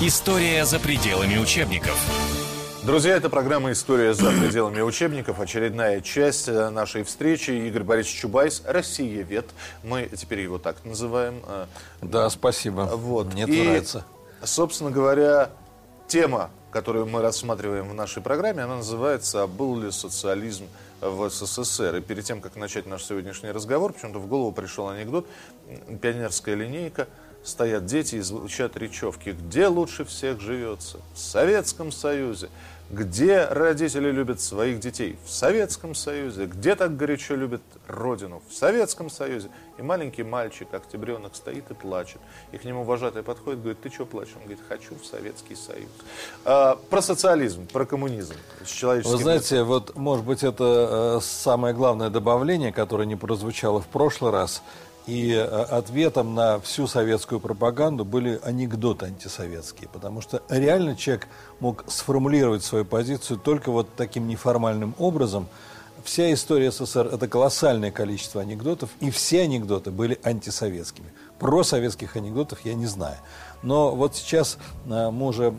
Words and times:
История 0.00 0.66
за 0.66 0.78
пределами 0.78 1.38
учебников. 1.38 1.98
Друзья, 2.84 3.16
это 3.16 3.30
программа 3.30 3.72
«История 3.72 4.12
за 4.12 4.30
пределами 4.30 4.82
учебников». 4.82 5.40
Очередная 5.40 6.02
часть 6.02 6.48
э, 6.48 6.68
нашей 6.68 7.02
встречи. 7.02 7.50
Игорь 7.50 7.82
Борисович 7.82 8.20
Чубайс, 8.20 8.62
Россиевед. 8.66 9.46
Мы 9.82 10.08
теперь 10.14 10.40
его 10.40 10.58
так 10.58 10.84
называем. 10.84 11.40
Э, 11.46 11.66
Да, 12.02 12.28
спасибо. 12.28 12.82
Вот. 12.82 13.32
Мне 13.32 13.44
И, 13.44 13.62
нравится. 13.64 14.04
собственно 14.44 14.90
говоря, 14.90 15.50
тема, 16.06 16.50
которую 16.70 17.06
мы 17.06 17.22
рассматриваем 17.22 17.88
в 17.88 17.94
нашей 17.94 18.22
программе, 18.22 18.62
она 18.62 18.76
называется 18.76 19.42
«А 19.44 19.46
был 19.46 19.80
ли 19.80 19.90
социализм 19.90 20.66
в 21.00 21.28
СССР?» 21.30 21.96
И 21.96 22.00
перед 22.02 22.24
тем, 22.24 22.40
как 22.42 22.54
начать 22.56 22.86
наш 22.86 23.02
сегодняшний 23.02 23.50
разговор, 23.50 23.94
почему-то 23.94 24.18
в 24.18 24.26
голову 24.28 24.52
пришел 24.52 24.88
анекдот. 24.88 25.26
Пионерская 26.02 26.54
линейка. 26.54 27.08
Стоят 27.46 27.86
дети 27.86 28.16
и 28.16 28.20
звучат 28.22 28.76
речевки. 28.76 29.28
Где 29.28 29.68
лучше 29.68 30.04
всех 30.04 30.40
живется? 30.40 30.98
В 31.14 31.18
Советском 31.18 31.92
Союзе. 31.92 32.48
Где 32.90 33.44
родители 33.44 34.10
любят 34.10 34.40
своих 34.40 34.80
детей? 34.80 35.16
В 35.24 35.30
Советском 35.30 35.94
Союзе. 35.94 36.46
Где 36.46 36.74
так 36.74 36.96
горячо 36.96 37.36
любят 37.36 37.62
родину? 37.86 38.42
В 38.48 38.52
Советском 38.52 39.10
Союзе. 39.10 39.48
И 39.78 39.82
маленький 39.82 40.24
мальчик, 40.24 40.72
октябренок, 40.72 41.36
стоит 41.36 41.70
и 41.70 41.74
плачет. 41.74 42.20
И 42.50 42.58
к 42.58 42.64
нему 42.64 42.82
вожатый 42.82 43.22
подходит, 43.22 43.60
говорит, 43.60 43.80
ты 43.80 43.90
что 43.90 44.06
плачешь? 44.06 44.34
Он 44.36 44.42
говорит, 44.42 44.60
хочу 44.68 44.96
в 44.96 45.06
Советский 45.06 45.54
Союз. 45.54 45.88
А, 46.44 46.76
про 46.90 47.00
социализм, 47.00 47.66
про 47.66 47.86
коммунизм. 47.86 48.34
С 48.64 48.70
человеческим 48.70 49.16
Вы 49.16 49.22
знаете, 49.22 49.62
вот, 49.62 49.96
может 49.96 50.24
быть, 50.24 50.42
это 50.42 51.18
э, 51.18 51.20
самое 51.22 51.74
главное 51.74 52.10
добавление, 52.10 52.72
которое 52.72 53.06
не 53.06 53.16
прозвучало 53.16 53.80
в 53.80 53.86
прошлый 53.86 54.32
раз. 54.32 54.62
И 55.06 55.30
э, 55.32 55.42
ответом 55.44 56.34
на 56.34 56.58
всю 56.58 56.88
советскую 56.88 57.40
пропаганду 57.40 58.04
были 58.04 58.40
анекдоты 58.42 59.06
антисоветские. 59.06 59.88
Потому 59.88 60.20
что 60.20 60.42
реально 60.48 60.96
человек 60.96 61.28
мог 61.60 61.84
сформулировать 61.86 62.64
свою 62.64 62.84
позицию 62.84 63.38
только 63.38 63.70
вот 63.70 63.88
таким 63.96 64.26
неформальным 64.26 64.94
образом. 64.98 65.46
Вся 66.02 66.32
история 66.32 66.70
СССР– 66.70 67.06
это 67.12 67.26
колоссальное 67.28 67.90
количество 67.90 68.40
анекдотов, 68.40 68.90
и 69.00 69.10
все 69.10 69.42
анекдоты 69.42 69.90
были 69.90 70.18
антисоветскими. 70.22 71.12
Про 71.38 71.64
советских 71.64 72.16
анекдотов 72.16 72.60
я 72.64 72.74
не 72.74 72.86
знаю. 72.86 73.16
Но 73.62 73.94
вот 73.94 74.14
сейчас 74.16 74.58
э, 74.86 75.10
мы 75.10 75.26
уже 75.26 75.52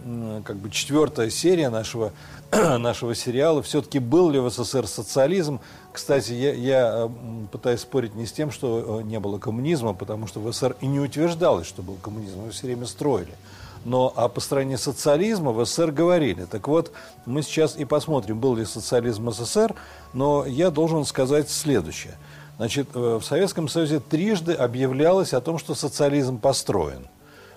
как 0.45 0.58
бы 0.58 0.69
четвертая 0.69 1.30
серия 1.30 1.69
нашего, 1.69 2.14
нашего 2.52 3.14
сериала. 3.16 3.61
Все-таки 3.61 4.00
был 4.00 4.30
ли 4.30 4.39
в 4.39 4.50
СССР 4.50 4.88
социализм? 4.88 5.59
Кстати, 5.92 6.31
я, 6.31 6.53
я 6.53 6.94
э, 6.95 7.09
пытаюсь 7.52 7.81
спорить 7.81 8.16
не 8.16 8.25
с 8.25 8.31
тем, 8.31 8.52
что 8.52 9.00
э, 9.00 9.03
не 9.03 9.19
было 9.19 9.39
коммунизма, 9.39 9.94
потому 9.94 10.28
что 10.28 10.39
в 10.39 10.52
СССР 10.52 10.75
и 10.81 10.88
не 10.88 11.00
утверждалось, 11.00 11.67
что 11.67 11.81
был 11.81 11.95
коммунизм. 12.02 12.39
Его 12.39 12.52
все 12.52 12.67
время 12.67 12.86
строили. 12.86 13.34
Но 13.86 14.12
о 14.16 14.28
построении 14.30 14.75
социализма 14.75 15.52
в 15.52 15.66
СССР 15.66 15.91
говорили. 15.91 16.45
Так 16.45 16.67
вот, 16.67 16.91
мы 17.25 17.41
сейчас 17.41 17.78
и 17.78 17.86
посмотрим, 17.86 18.39
был 18.39 18.56
ли 18.56 18.66
социализм 18.66 19.30
в 19.30 19.34
СССР, 19.34 19.75
но 20.14 20.45
я 20.45 20.72
должен 20.72 21.06
сказать 21.06 21.50
следующее. 21.50 22.16
Значит, 22.58 22.89
э, 22.95 23.19
в 23.22 23.23
Советском 23.23 23.67
Союзе 23.67 24.00
трижды 24.00 24.53
объявлялось 24.53 25.33
о 25.33 25.41
том, 25.41 25.59
что 25.59 25.75
социализм 25.75 26.39
построен. 26.39 27.08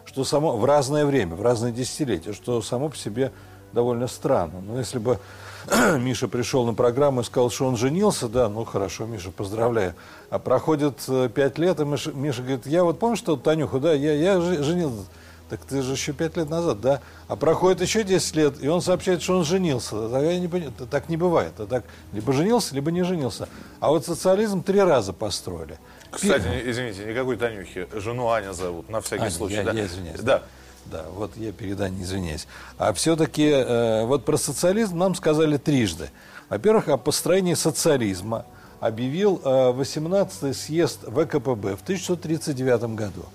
Что 0.05 0.25
само, 0.25 0.57
в 0.57 0.65
разное 0.65 1.07
время, 1.07 1.37
в 1.37 1.43
разные 1.43 1.73
десятилетия, 1.73 2.33
что 2.33 2.61
само 2.63 2.89
по 2.89 2.97
себе 2.97 3.33
довольно 3.73 4.09
странно. 4.09 4.61
Но 4.61 4.79
если 4.79 4.99
бы 4.99 5.19
Миша 5.99 6.29
пришел 6.29 6.67
на 6.67 6.75
программу 6.75 7.23
и 7.23 7.25
сказал, 7.25 7.51
что 7.51 7.67
он 7.67 7.77
женился, 7.77 8.29
да, 8.29 8.49
ну 8.49 8.65
хорошо, 8.65 9.07
Миша, 9.07 9.31
поздравляю. 9.31 9.95
А 10.29 10.39
проходит 10.39 11.03
э, 11.09 11.31
пять 11.35 11.59
лет, 11.59 11.81
и 11.81 11.85
Миша, 11.85 12.13
Миша 12.13 12.43
говорит, 12.43 12.67
я 12.67 12.85
вот 12.85 12.99
помню, 12.99 13.17
что 13.17 13.37
Танюха, 13.37 13.79
да, 13.79 13.93
я, 13.95 14.13
я 14.13 14.41
же- 14.41 14.63
женился. 14.63 15.05
Так 15.51 15.65
ты 15.65 15.83
же 15.83 15.93
еще 15.93 16.13
пять 16.13 16.37
лет 16.37 16.49
назад, 16.49 16.81
да? 16.81 17.01
А 17.27 17.35
проходит 17.37 17.81
еще 17.81 18.05
10 18.05 18.37
лет, 18.37 18.55
и 18.63 18.69
он 18.69 18.81
сообщает, 18.81 19.21
что 19.21 19.37
он 19.37 19.45
женился. 19.45 20.09
Так, 20.09 20.23
я 20.23 20.39
не 20.39 20.47
понимаю, 20.47 20.73
так 20.89 21.09
не 21.09 21.17
бывает. 21.17 21.53
Это 21.55 21.67
так 21.67 21.85
либо 22.13 22.33
женился, 22.33 22.75
либо 22.75 22.93
не 22.93 23.03
женился. 23.03 23.49
А 23.81 23.89
вот 23.89 24.07
социализм 24.07 24.63
три 24.63 24.81
раза 24.81 25.13
построили. 25.13 25.77
Кстати, 26.13 26.47
не- 26.47 26.71
извините, 26.71 27.05
никакой 27.05 27.37
Танюхи. 27.37 27.89
Жену 27.95 28.29
Аня 28.31 28.53
зовут, 28.53 28.89
на 28.89 29.01
всякий 29.01 29.23
Аня, 29.25 29.31
случай. 29.33 29.57
я- 29.57 29.65
да. 29.65 29.73
я 29.73 29.87
извиняюсь. 29.87 30.21
Да. 30.21 30.43
Да, 30.87 31.05
вот 31.15 31.37
я 31.37 31.53
перед 31.53 31.81
Аней 31.81 32.03
извиняюсь. 32.05 32.47
А 32.79 32.93
все-таки 32.95 33.47
э, 33.49 34.05
вот 34.07 34.25
про 34.25 34.37
социализм 34.39 34.99
нам 34.99 35.15
сказали 35.15 35.57
трижды. 35.57 36.11
Во-первых, 36.49 36.89
о 36.89 36.97
построении 36.97 37.55
социализма 37.55 38.47
объявил 38.81 39.41
э, 39.45 39.49
18-й 39.73 40.55
съезд 40.55 41.01
ВКПБ 41.03 41.77
в 41.77 41.83
1939 41.83 42.95
году. 42.95 43.27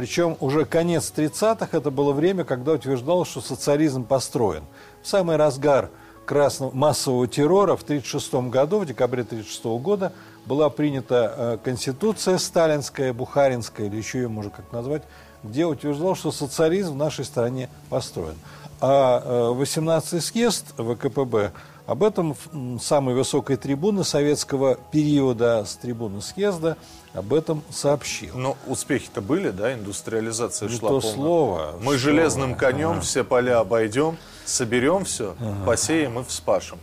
Причем 0.00 0.38
уже 0.40 0.64
конец 0.64 1.12
30-х 1.14 1.76
это 1.76 1.90
было 1.90 2.12
время, 2.14 2.44
когда 2.44 2.72
утверждалось, 2.72 3.28
что 3.28 3.42
социализм 3.42 4.02
построен. 4.04 4.64
В 5.02 5.06
самый 5.06 5.36
разгар 5.36 5.90
красного, 6.24 6.74
массового 6.74 7.28
террора 7.28 7.76
в 7.76 7.82
1936 7.82 8.48
году, 8.50 8.78
в 8.78 8.86
декабре 8.86 9.24
1936 9.24 9.82
года, 9.82 10.14
была 10.46 10.70
принята 10.70 11.34
э, 11.36 11.58
конституция 11.62 12.38
сталинская, 12.38 13.12
бухаринская, 13.12 13.88
или 13.88 13.96
еще 13.96 14.20
ее 14.20 14.28
можно 14.28 14.50
как 14.50 14.72
назвать, 14.72 15.02
где 15.42 15.66
утверждал, 15.66 16.16
что 16.16 16.32
социализм 16.32 16.94
в 16.94 16.96
нашей 16.96 17.26
стране 17.26 17.68
построен. 17.90 18.36
А 18.80 19.52
18-й 19.52 20.22
съезд 20.22 20.72
ВКПБ 20.78 21.52
об 21.90 22.04
этом 22.04 22.36
с 22.78 22.84
самой 22.84 23.16
высокой 23.16 23.56
трибуны 23.56 24.04
советского 24.04 24.76
периода, 24.92 25.64
с 25.64 25.74
трибуны 25.74 26.22
съезда, 26.22 26.76
об 27.14 27.34
этом 27.34 27.64
сообщил. 27.68 28.38
Но 28.38 28.56
успехи-то 28.68 29.20
были, 29.20 29.50
да, 29.50 29.74
индустриализация 29.74 30.68
Не 30.68 30.76
шла 30.76 30.88
то 30.88 31.00
полная. 31.00 31.16
слово, 31.16 31.74
Мы 31.82 31.98
что 31.98 31.98
железным 31.98 32.54
конем 32.54 33.00
все 33.00 33.24
поля 33.24 33.58
обойдем, 33.58 34.18
соберем 34.44 35.04
все, 35.04 35.34
посеем 35.66 36.20
и 36.20 36.22
вспашем. 36.22 36.78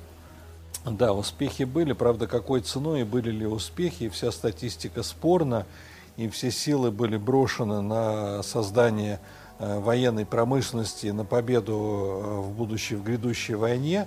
Да, 0.83 1.13
успехи 1.13 1.63
были, 1.63 1.93
правда, 1.93 2.27
какой 2.27 2.59
ценой 2.59 3.01
и 3.01 3.05
были 3.05 3.31
ли 3.31 3.45
успехи, 3.45 4.03
и 4.03 4.09
вся 4.09 4.29
статистика 4.29 5.03
спорна, 5.03 5.65
и 6.17 6.27
все 6.27 6.51
силы 6.51 6.91
были 6.91 7.15
брошены 7.15 7.79
на 7.79 8.43
создание 8.43 9.21
э, 9.59 9.79
военной 9.79 10.25
промышленности, 10.25 11.07
на 11.07 11.23
победу 11.23 11.73
э, 11.73 12.39
в 12.41 12.51
будущей, 12.51 12.95
в 12.95 13.03
грядущей 13.05 13.55
войне. 13.55 14.05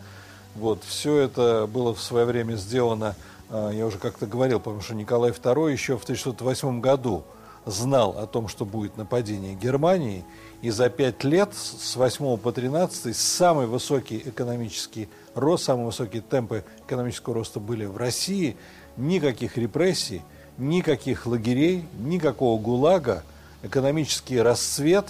Вот, 0.57 0.83
все 0.85 1.19
это 1.19 1.69
было 1.73 1.95
в 1.95 2.03
свое 2.03 2.27
время 2.27 2.55
сделано, 2.57 3.15
э, 3.51 3.71
я 3.75 3.87
уже 3.87 3.99
как-то 3.99 4.27
говорил, 4.27 4.59
потому 4.59 4.81
что 4.81 4.95
Николай 4.95 5.31
II 5.31 5.73
еще 5.73 5.97
в 5.97 6.03
1608 6.03 6.81
году 6.81 7.25
знал 7.67 8.19
о 8.19 8.27
том, 8.27 8.49
что 8.49 8.65
будет 8.65 8.97
нападение 8.97 9.55
Германии, 9.55 10.25
и 10.63 10.71
за 10.71 10.91
пять 10.91 11.25
лет, 11.25 11.51
с 11.55 11.97
8 11.97 12.37
по 12.37 12.53
13, 12.53 13.17
самый 13.17 13.67
высокий 13.67 14.19
экономический 14.19 15.09
рост, 15.35 15.65
самые 15.65 15.87
высокие 15.87 16.23
темпы 16.23 16.65
экономического 16.87 17.37
роста 17.37 17.61
были 17.61 17.85
в 17.85 17.97
России, 17.97 18.57
никаких 18.97 19.57
репрессий, 19.57 20.23
никаких 20.59 21.27
лагерей, 21.27 21.87
никакого 21.99 22.61
ГУЛАГа, 22.61 23.23
экономический 23.63 24.41
расцвет, 24.41 25.07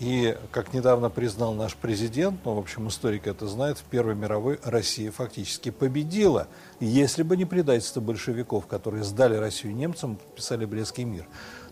и, 0.00 0.36
как 0.50 0.72
недавно 0.72 1.08
признал 1.08 1.54
наш 1.54 1.74
президент, 1.76 2.40
ну, 2.44 2.54
в 2.54 2.58
общем, 2.58 2.88
историк 2.88 3.26
это 3.26 3.46
знает, 3.46 3.78
в 3.78 3.84
Первой 3.84 4.14
мировой 4.14 4.58
Россия 4.64 5.12
фактически 5.12 5.70
победила, 5.70 6.48
если 6.80 7.22
бы 7.22 7.36
не 7.36 7.44
предательство 7.44 8.00
большевиков, 8.00 8.66
которые 8.66 9.04
сдали 9.04 9.36
Россию 9.36 9.74
немцам, 9.76 10.16
подписали 10.16 10.64
Брестский 10.64 11.04
мир. 11.04 11.26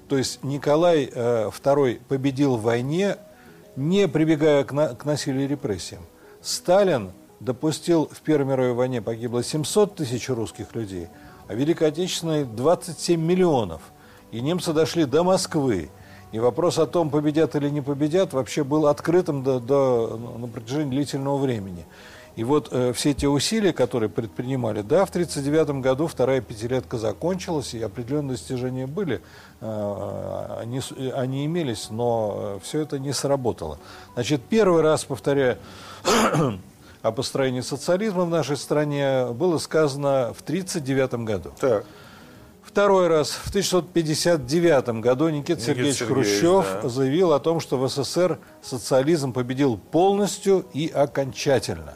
То 0.08 0.16
есть 0.16 0.44
Николай 0.44 1.10
э, 1.12 1.50
II 1.50 2.00
победил 2.08 2.56
в 2.56 2.62
войне, 2.62 3.16
не 3.76 4.06
прибегая 4.06 4.62
к, 4.64 4.72
на- 4.72 4.94
к 4.94 5.04
насилию 5.04 5.44
и 5.44 5.48
репрессиям. 5.48 6.02
Сталин 6.42 7.12
допустил 7.40 8.08
в 8.12 8.20
Первой 8.20 8.46
мировой 8.46 8.74
войне 8.74 9.02
погибло 9.02 9.42
700 9.42 9.96
тысяч 9.96 10.28
русских 10.28 10.74
людей, 10.74 11.08
а 11.48 11.54
Великой 11.54 11.88
Отечественной 11.88 12.44
27 12.44 13.20
миллионов. 13.20 13.82
И 14.30 14.40
немцы 14.40 14.72
дошли 14.72 15.04
до 15.04 15.24
Москвы. 15.24 15.90
И 16.32 16.38
вопрос 16.38 16.78
о 16.78 16.86
том, 16.86 17.10
победят 17.10 17.54
или 17.56 17.68
не 17.68 17.80
победят, 17.82 18.32
вообще 18.32 18.64
был 18.64 18.86
открытым 18.86 19.42
до, 19.42 19.60
до- 19.60 20.18
на 20.38 20.46
протяжении 20.48 20.90
длительного 20.90 21.36
времени. 21.38 21.84
И 22.34 22.44
вот 22.44 22.68
э, 22.70 22.94
все 22.94 23.10
эти 23.10 23.26
усилия, 23.26 23.74
которые 23.74 24.08
предпринимали, 24.08 24.80
да, 24.80 25.04
в 25.04 25.10
1939 25.10 25.82
году 25.82 26.06
вторая 26.06 26.40
пятилетка 26.40 26.96
закончилась, 26.96 27.74
и 27.74 27.82
определенные 27.82 28.38
достижения 28.38 28.86
были, 28.86 29.20
э, 29.60 30.56
они, 30.62 30.80
с- 30.80 30.92
э, 30.92 31.10
они 31.10 31.44
имелись, 31.44 31.88
но 31.90 32.58
все 32.62 32.80
это 32.80 32.98
не 32.98 33.12
сработало. 33.12 33.78
Значит, 34.14 34.40
первый 34.48 34.80
раз, 34.80 35.04
повторяю, 35.04 35.58
о 37.02 37.12
построении 37.12 37.60
социализма 37.60 38.24
в 38.24 38.30
нашей 38.30 38.56
стране 38.56 39.26
было 39.32 39.58
сказано 39.58 40.32
в 40.34 40.40
1939 40.40 41.14
году. 41.26 41.50
Так. 41.60 41.84
Второй 42.72 43.08
раз, 43.08 43.32
в 43.32 43.50
1959 43.50 45.02
году 45.02 45.28
Никита, 45.28 45.52
Никита 45.52 45.60
Сергеевич 45.60 45.98
Сергеевич, 45.98 46.40
Хрущев 46.40 46.82
да. 46.82 46.88
заявил 46.88 47.34
о 47.34 47.38
том, 47.38 47.60
что 47.60 47.76
в 47.76 47.86
СССР 47.86 48.38
социализм 48.62 49.34
победил 49.34 49.76
полностью 49.76 50.64
и 50.72 50.88
окончательно. 50.88 51.92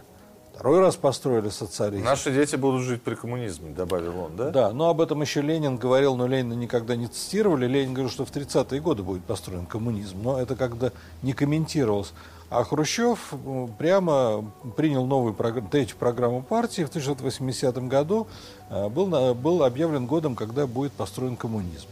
Второй 0.52 0.80
раз 0.80 0.96
построили 0.96 1.48
социализм. 1.48 2.04
Наши 2.04 2.30
дети 2.30 2.56
будут 2.56 2.82
жить 2.82 3.00
при 3.00 3.14
коммунизме, 3.14 3.72
добавил 3.72 4.20
он, 4.20 4.36
да? 4.36 4.50
Да, 4.50 4.72
но 4.72 4.90
об 4.90 5.00
этом 5.00 5.22
еще 5.22 5.40
Ленин 5.40 5.78
говорил, 5.78 6.14
но 6.14 6.26
Ленина 6.26 6.52
никогда 6.52 6.94
не 6.94 7.06
цитировали. 7.06 7.66
Ленин 7.66 7.94
говорил, 7.94 8.10
что 8.10 8.26
в 8.26 8.30
30-е 8.30 8.78
годы 8.82 9.02
будет 9.02 9.24
построен 9.24 9.64
коммунизм, 9.64 10.22
но 10.22 10.38
это 10.38 10.56
когда 10.56 10.92
не 11.22 11.32
комментировалось. 11.32 12.12
А 12.48 12.62
Хрущев 12.62 13.32
э, 13.32 13.66
прямо 13.76 14.52
принял 14.76 15.04
новую 15.04 15.34
программу, 15.34 15.68
третью 15.68 15.96
программу 15.96 16.42
партии. 16.42 16.82
В 16.82 16.88
1980 16.88 17.76
году 17.88 18.28
э, 18.70 18.88
был, 18.88 19.34
был 19.34 19.64
объявлен 19.64 20.06
годом, 20.06 20.36
когда 20.36 20.68
будет 20.68 20.92
построен 20.92 21.34
коммунизм. 21.36 21.88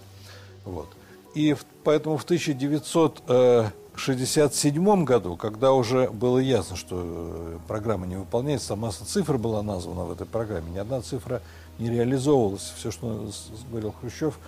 Вот. 0.64 0.86
И 1.34 1.56
поэтому 1.82 2.16
в 2.16 2.22
1967 2.22 5.04
году, 5.04 5.36
когда 5.36 5.72
уже 5.72 6.08
было 6.08 6.38
ясно, 6.38 6.76
что 6.76 7.02
э, 7.04 7.58
программа 7.66 8.06
не 8.06 8.14
выполняется, 8.16 8.76
масса 8.76 9.04
цифр 9.04 9.38
была 9.38 9.64
названа 9.64 10.04
в 10.04 10.12
этой 10.12 10.26
программе, 10.26 10.70
ни 10.70 10.78
одна 10.78 11.00
цифра 11.00 11.42
не 11.80 11.90
реализовывалась. 11.90 12.72
Все, 12.76 12.92
что 12.92 13.28
говорил 13.70 13.92
Хрущев, 14.00 14.38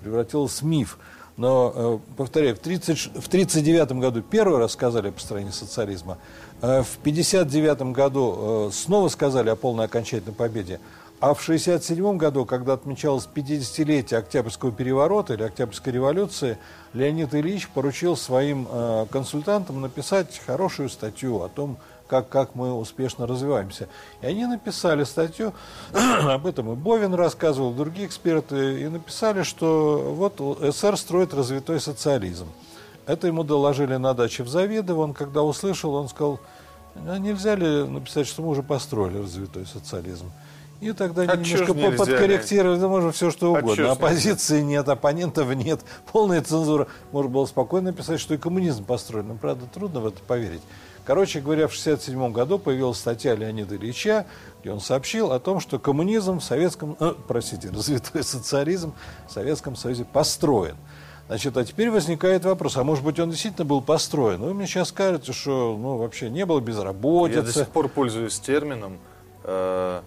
превратилось 0.00 0.62
в 0.62 0.64
миф. 0.64 0.98
Но, 1.36 1.72
э, 1.74 1.98
повторяю, 2.16 2.56
в 2.56 2.60
1939 2.60 4.00
году 4.00 4.22
первый 4.22 4.58
раз 4.58 4.72
сказали 4.72 5.08
о 5.08 5.12
построении 5.12 5.50
социализма, 5.50 6.16
э, 6.62 6.82
в 6.82 6.98
1959 7.02 7.92
году 7.92 8.68
э, 8.68 8.70
снова 8.72 9.08
сказали 9.08 9.50
о 9.50 9.56
полной 9.56 9.84
окончательной 9.84 10.34
победе, 10.34 10.80
а 11.20 11.34
в 11.34 11.42
1967 11.42 12.16
году, 12.16 12.46
когда 12.46 12.74
отмечалось 12.74 13.28
50-летие 13.32 14.18
Октябрьского 14.18 14.72
переворота 14.72 15.34
или 15.34 15.42
Октябрьской 15.42 15.92
революции, 15.92 16.56
Леонид 16.94 17.34
Ильич 17.34 17.68
поручил 17.68 18.16
своим 18.16 18.68
консультантам 19.10 19.80
написать 19.80 20.40
хорошую 20.46 20.90
статью 20.90 21.42
о 21.42 21.48
том, 21.48 21.78
как, 22.08 22.28
как 22.28 22.54
мы 22.54 22.72
успешно 22.72 23.26
развиваемся. 23.26 23.88
И 24.22 24.26
они 24.26 24.46
написали 24.46 25.04
статью, 25.04 25.54
об 25.92 26.46
этом 26.46 26.72
и 26.72 26.76
Бовин 26.76 27.14
рассказывал, 27.14 27.72
другие 27.72 28.06
эксперты, 28.06 28.82
и 28.82 28.88
написали, 28.88 29.42
что 29.42 30.14
вот 30.14 30.40
СССР 30.60 30.96
строит 30.96 31.34
развитой 31.34 31.80
социализм. 31.80 32.46
Это 33.06 33.26
ему 33.26 33.44
доложили 33.44 33.96
на 33.96 34.14
даче 34.14 34.42
в 34.42 34.48
Завидово, 34.48 35.02
он 35.02 35.14
когда 35.14 35.42
услышал, 35.42 35.94
он 35.94 36.08
сказал, 36.08 36.40
а 36.94 37.18
нельзя 37.18 37.54
ли 37.54 37.84
написать, 37.84 38.26
что 38.26 38.42
мы 38.42 38.48
уже 38.48 38.62
построили 38.62 39.18
развитой 39.18 39.66
социализм. 39.66 40.30
И 40.80 40.92
тогда 40.92 41.22
а 41.22 41.36
немножко 41.36 41.72
подкорректировали, 41.72 42.78
да 42.78 42.88
можно 42.88 43.10
все 43.10 43.30
что 43.30 43.54
а 43.54 43.58
угодно. 43.58 43.88
А 43.88 43.92
Оппозиции 43.92 44.60
нет, 44.60 44.88
оппонентов 44.88 45.54
нет, 45.54 45.80
полная 46.12 46.42
цензура. 46.42 46.86
Можно 47.12 47.30
было 47.30 47.46
спокойно 47.46 47.92
написать, 47.92 48.20
что 48.20 48.34
и 48.34 48.36
коммунизм 48.36 48.84
построен. 48.84 49.28
Но, 49.28 49.34
правда, 49.36 49.66
трудно 49.72 50.00
в 50.00 50.06
это 50.06 50.18
поверить. 50.26 50.60
Короче 51.06 51.40
говоря, 51.40 51.68
в 51.68 51.70
1967 51.70 52.32
году 52.32 52.58
появилась 52.58 52.98
статья 52.98 53.36
Леонида 53.36 53.76
Ильича, 53.76 54.26
где 54.60 54.72
он 54.72 54.80
сообщил 54.80 55.30
о 55.30 55.38
том, 55.38 55.60
что 55.60 55.78
коммунизм 55.78 56.40
в 56.40 56.44
Советском, 56.44 56.96
э, 56.98 57.14
простите, 57.28 57.70
развитой 57.74 58.24
социализм 58.24 58.92
в 59.28 59.32
Советском 59.32 59.76
Союзе 59.76 60.04
построен. 60.04 60.76
Значит, 61.28 61.56
а 61.56 61.64
теперь 61.64 61.90
возникает 61.90 62.44
вопрос, 62.44 62.76
а 62.76 62.84
может 62.84 63.04
быть 63.04 63.20
он 63.20 63.30
действительно 63.30 63.64
был 63.64 63.82
построен? 63.82 64.40
Вы 64.40 64.52
мне 64.52 64.66
сейчас 64.66 64.88
скажете, 64.88 65.32
что 65.32 65.76
ну, 65.78 65.96
вообще 65.96 66.28
не 66.28 66.44
было 66.44 66.60
безработицы. 66.60 67.38
Я 67.38 67.42
до 67.42 67.52
сих 67.52 67.68
пор 67.68 67.88
пользуюсь 67.88 68.38
термином 68.40 68.98
э, 69.44 70.02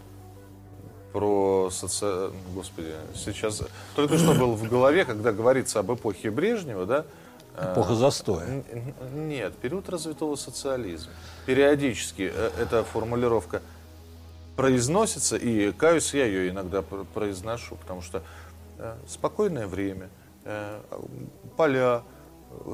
про 1.14 1.70
соци... 1.72 2.32
Господи, 2.54 2.92
сейчас... 3.16 3.64
Только 3.96 4.18
что 4.18 4.34
был 4.34 4.54
в 4.56 4.70
голове, 4.70 5.06
когда 5.06 5.32
говорится 5.32 5.80
об 5.80 5.94
эпохе 5.94 6.30
Брежнева, 6.30 6.86
да, 6.86 7.06
Эпоха 7.58 7.96
застоя. 7.96 8.64
Нет, 9.14 9.56
период 9.56 9.90
развитого 9.90 10.36
социализма. 10.36 11.12
Периодически 11.46 12.32
э, 12.34 12.52
эта 12.60 12.84
формулировка 12.84 13.62
произносится, 14.56 15.36
и 15.36 15.72
каюсь 15.72 16.14
я 16.14 16.26
ее 16.26 16.50
иногда 16.50 16.82
произношу, 16.82 17.76
потому 17.76 18.02
что 18.02 18.24
э, 18.78 18.96
спокойное 19.08 19.68
время, 19.68 20.10
э, 20.46 20.80
поля, 21.58 22.04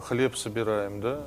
хлеб 0.03 0.35
собираем, 0.35 1.01
да, 1.01 1.21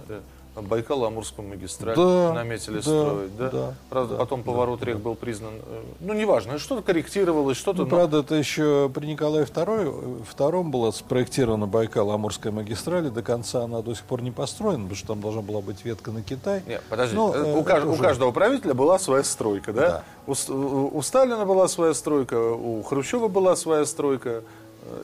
Байкало-Амурскую 0.63 1.49
магистраль 1.49 1.97
да, 1.97 2.33
наметили 2.33 2.77
да, 2.77 2.83
строить, 2.83 3.37
да? 3.37 3.51
да 3.51 3.75
правда, 3.89 4.15
да, 4.15 4.21
потом 4.21 4.43
поворот 4.43 4.81
да, 4.81 4.87
рек 4.87 4.97
да. 4.97 5.03
был 5.03 5.15
признан, 5.15 5.55
э, 5.67 5.83
ну, 6.01 6.15
неважно, 6.15 6.59
что-то 6.59 6.83
корректировалось, 6.83 7.57
что-то... 7.57 7.79
Ну, 7.79 7.85
но... 7.85 7.91
правда, 7.91 8.19
это 8.19 8.35
еще 8.35 8.91
при 8.95 9.07
Николае 9.07 9.45
II, 9.45 10.25
втором 10.29 10.71
была 10.71 10.93
спроектирована 10.93 11.65
Байкало-Амурская 11.65 12.51
магистраль, 12.51 13.07
и 13.07 13.11
до 13.11 13.23
конца 13.23 13.65
она 13.65 13.83
до 13.83 13.95
сих 13.95 14.05
пор 14.05 14.23
не 14.23 14.31
построена, 14.31 14.83
потому 14.85 14.97
что 14.97 15.07
там 15.09 15.21
должна 15.21 15.43
была 15.43 15.61
быть 15.61 15.85
ветка 15.85 16.11
на 16.11 16.23
Китай. 16.23 16.63
Нет, 16.67 16.83
подожди, 16.89 17.17
но, 17.17 17.35
э, 17.35 17.55
у, 17.55 17.63
кажд... 17.63 17.87
уже... 17.87 17.99
у 17.99 18.03
каждого 18.03 18.31
правителя 18.33 18.75
была 18.75 18.99
своя 18.99 19.25
стройка, 19.25 19.73
да? 19.73 20.05
да. 20.27 20.33
У, 20.53 20.97
у 20.99 21.03
Сталина 21.03 21.45
была 21.45 21.69
своя 21.69 21.95
стройка, 21.95 22.39
у 22.39 22.83
Хрущева 22.83 23.29
была 23.29 23.57
своя 23.57 23.85
стройка, 23.87 24.43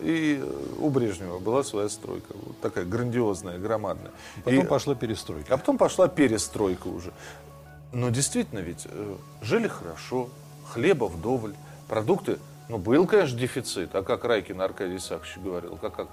и 0.01 0.43
у 0.79 0.91
Брежнева 0.91 1.39
была 1.39 1.63
своя 1.63 1.89
стройка, 1.89 2.33
вот 2.35 2.61
такая 2.61 2.85
грандиозная, 2.85 3.59
громадная. 3.59 4.13
Потом 4.45 4.61
и, 4.61 4.67
пошла 4.67 4.95
перестройка. 4.95 5.55
А 5.55 5.57
потом 5.57 5.79
пошла 5.79 6.09
перестройка 6.09 6.89
уже. 6.89 7.13
Но 7.93 8.11
действительно 8.11 8.59
ведь 8.59 8.87
э, 8.87 9.17
жили 9.43 9.69
хорошо, 9.69 10.29
хлеба 10.73 11.05
вдоволь, 11.05 11.55
продукты, 11.89 12.39
ну 12.69 12.79
был, 12.79 13.07
конечно, 13.07 13.39
дефицит, 13.39 13.95
а 13.95 14.03
как 14.03 14.25
Райкин 14.25 14.61
Аркадий 14.61 14.97
Исаакович 14.97 15.39
говорил, 15.39 15.77
как, 15.77 15.95
как 15.95 16.09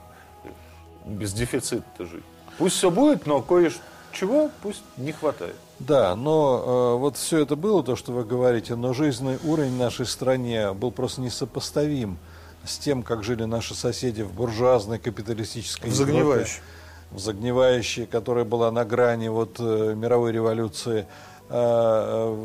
без 1.06 1.34
дефицита 1.34 2.06
жить. 2.06 2.24
Пусть 2.58 2.76
все 2.76 2.92
будет, 2.92 3.26
но 3.26 3.42
кое-чего 3.42 4.52
пусть 4.62 4.84
не 4.98 5.12
хватает. 5.12 5.56
Да, 5.80 6.16
но 6.16 6.96
э, 6.96 7.00
вот 7.00 7.18
все 7.18 7.40
это 7.40 7.56
было, 7.56 7.84
то, 7.84 7.96
что 7.96 8.12
вы 8.12 8.24
говорите, 8.24 8.76
но 8.76 8.94
жизненный 8.94 9.40
уровень 9.44 9.74
в 9.74 9.80
нашей 9.80 10.06
стране 10.06 10.74
был 10.74 10.92
просто 10.92 11.22
несопоставим 11.22 12.20
с 12.66 12.78
тем, 12.78 13.04
как 13.04 13.24
жили 13.24 13.44
наши 13.44 13.76
соседи 13.76 14.22
в 14.22 14.34
буржуазной 14.34 15.00
капиталистической 15.00 15.90
в 15.90 15.94
загнивающей. 15.94 16.62
в 17.12 17.20
загнивающей, 17.20 18.06
которая 18.06 18.46
была 18.46 18.72
на 18.72 18.86
грани 18.86 19.28
вот, 19.28 19.58
э, 19.60 19.94
мировой 19.96 20.32
революции. 20.32 21.06
Э, 21.50 22.36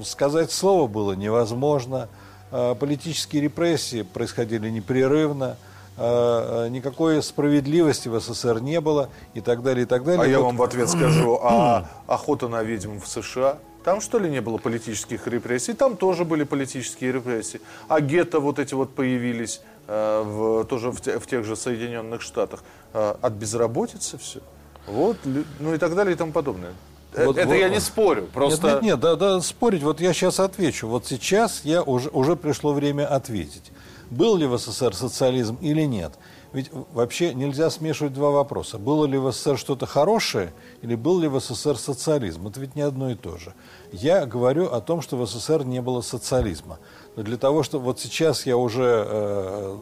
э, 0.00 0.02
сказать 0.04 0.52
слово 0.52 0.86
было 0.86 1.12
невозможно. 1.12 2.08
Э, 2.50 2.74
политические 2.78 3.42
репрессии 3.42 4.02
происходили 4.02 4.68
непрерывно. 4.70 5.56
Э, 5.96 6.68
никакой 6.70 7.22
справедливости 7.22 8.08
в 8.08 8.20
СССР 8.20 8.60
не 8.60 8.80
было 8.80 9.08
и 9.34 9.40
так 9.40 9.62
далее, 9.62 9.84
и 9.84 9.86
так 9.86 10.04
далее. 10.04 10.20
А 10.20 10.26
вот. 10.26 10.30
я 10.30 10.40
вам 10.40 10.56
в 10.56 10.62
ответ 10.62 10.90
скажу, 10.90 11.40
а 11.42 11.88
охота 12.06 12.48
на 12.48 12.62
ведьм 12.62 12.98
в 13.00 13.06
США– 13.08 13.58
там 13.86 14.00
что 14.00 14.18
ли 14.18 14.28
не 14.28 14.40
было 14.40 14.58
политических 14.58 15.28
репрессий? 15.28 15.72
Там 15.72 15.96
тоже 15.96 16.24
были 16.24 16.42
политические 16.42 17.12
репрессии. 17.12 17.60
А 17.86 18.00
гетто 18.00 18.40
вот 18.40 18.58
эти 18.58 18.74
вот 18.74 18.92
появились 18.96 19.60
э, 19.86 20.22
в, 20.26 20.64
тоже 20.64 20.90
в, 20.90 21.00
те, 21.00 21.20
в 21.20 21.26
тех 21.28 21.44
же 21.44 21.54
Соединенных 21.54 22.20
Штатах. 22.20 22.64
Э, 22.92 23.14
от 23.22 23.34
безработицы 23.34 24.18
все. 24.18 24.40
Вот, 24.88 25.18
ну 25.60 25.72
и 25.72 25.78
так 25.78 25.94
далее 25.94 26.14
и 26.14 26.16
тому 26.16 26.32
подобное. 26.32 26.72
Э, 27.14 27.26
вот, 27.26 27.38
Это 27.38 27.46
вот, 27.46 27.54
я 27.54 27.68
не 27.68 27.78
спорю, 27.78 28.26
просто... 28.34 28.66
Нет, 28.66 28.74
нет, 28.74 28.82
нет, 28.82 29.00
да, 29.00 29.14
да, 29.14 29.40
спорить, 29.40 29.84
вот 29.84 30.00
я 30.00 30.12
сейчас 30.12 30.40
отвечу. 30.40 30.88
Вот 30.88 31.06
сейчас 31.06 31.60
я 31.62 31.84
уже, 31.84 32.08
уже 32.08 32.34
пришло 32.34 32.72
время 32.72 33.06
ответить. 33.06 33.70
Был 34.10 34.36
ли 34.36 34.46
в 34.46 34.58
СССР 34.58 34.96
социализм 34.96 35.58
или 35.60 35.82
нет? 35.82 36.12
Ведь 36.56 36.70
вообще 36.94 37.34
нельзя 37.34 37.68
смешивать 37.68 38.14
два 38.14 38.30
вопроса. 38.30 38.78
Было 38.78 39.04
ли 39.04 39.18
в 39.18 39.30
СССР 39.30 39.58
что-то 39.58 39.84
хорошее 39.84 40.54
или 40.80 40.94
был 40.94 41.20
ли 41.20 41.28
в 41.28 41.38
СССР 41.38 41.76
социализм? 41.76 42.48
Это 42.48 42.60
ведь 42.60 42.74
не 42.74 42.80
одно 42.80 43.10
и 43.10 43.14
то 43.14 43.36
же. 43.36 43.52
Я 43.92 44.24
говорю 44.24 44.72
о 44.72 44.80
том, 44.80 45.02
что 45.02 45.18
в 45.18 45.26
СССР 45.26 45.64
не 45.64 45.82
было 45.82 46.00
социализма. 46.00 46.78
Но 47.14 47.24
для 47.24 47.36
того, 47.36 47.62
чтобы 47.62 47.84
вот 47.84 48.00
сейчас 48.00 48.46
я 48.46 48.56
уже 48.56 49.04
э, 49.06 49.78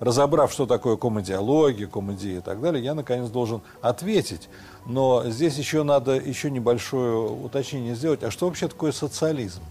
разобрав, 0.00 0.50
что 0.52 0.66
такое 0.66 0.96
комедиология, 0.96 1.86
комедия 1.86 2.38
и 2.38 2.40
так 2.40 2.60
далее, 2.60 2.82
я 2.82 2.94
наконец 2.94 3.30
должен 3.30 3.62
ответить. 3.80 4.48
Но 4.86 5.22
здесь 5.30 5.56
еще 5.58 5.84
надо 5.84 6.16
еще 6.16 6.50
небольшое 6.50 7.18
уточнение 7.30 7.94
сделать. 7.94 8.24
А 8.24 8.32
что 8.32 8.46
вообще 8.46 8.66
такое 8.66 8.90
социализм? 8.90 9.62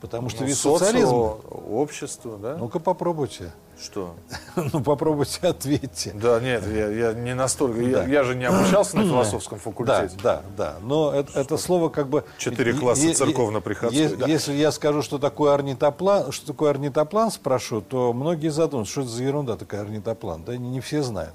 Потому 0.00 0.30
что 0.30 0.42
ну, 0.42 0.46
ведь 0.46 0.56
социализм... 0.56 1.14
общество, 1.14 2.38
да? 2.38 2.56
Ну-ка 2.56 2.78
попробуйте. 2.78 3.52
Что? 3.80 4.14
ну 4.56 4.82
попробуйте 4.82 5.40
ответьте. 5.42 6.12
Да, 6.14 6.40
нет, 6.40 6.66
я, 6.66 6.88
я 6.88 7.12
не 7.12 7.34
настолько. 7.34 7.78
Да. 7.80 8.04
Я, 8.04 8.04
я 8.04 8.24
же 8.24 8.34
не 8.34 8.46
обучался 8.46 8.96
на 8.96 9.04
философском 9.08 9.58
факультете. 9.58 10.16
Да, 10.22 10.42
да, 10.56 10.72
да. 10.72 10.74
Но 10.82 11.12
это, 11.12 11.38
это 11.38 11.56
слово 11.58 11.90
как 11.90 12.08
бы. 12.08 12.24
Четыре 12.38 12.72
класса 12.72 13.12
церковно-приходской. 13.14 14.16
Да. 14.16 14.26
Если 14.26 14.54
я 14.54 14.72
скажу, 14.72 15.02
что 15.02 15.18
такое 15.18 15.52
орнитоплан, 15.52 16.32
что 16.32 16.46
такое 16.46 16.70
орнитоплан, 16.70 17.30
спрошу, 17.30 17.82
то 17.82 18.12
многие 18.12 18.48
задумаются, 18.48 18.92
что 18.92 19.00
это 19.02 19.10
за 19.10 19.22
ерунда 19.22 19.56
такая 19.56 19.82
орнитоплан. 19.82 20.44
Да, 20.44 20.56
не, 20.56 20.70
не 20.70 20.80
все 20.80 21.02
знают. 21.02 21.34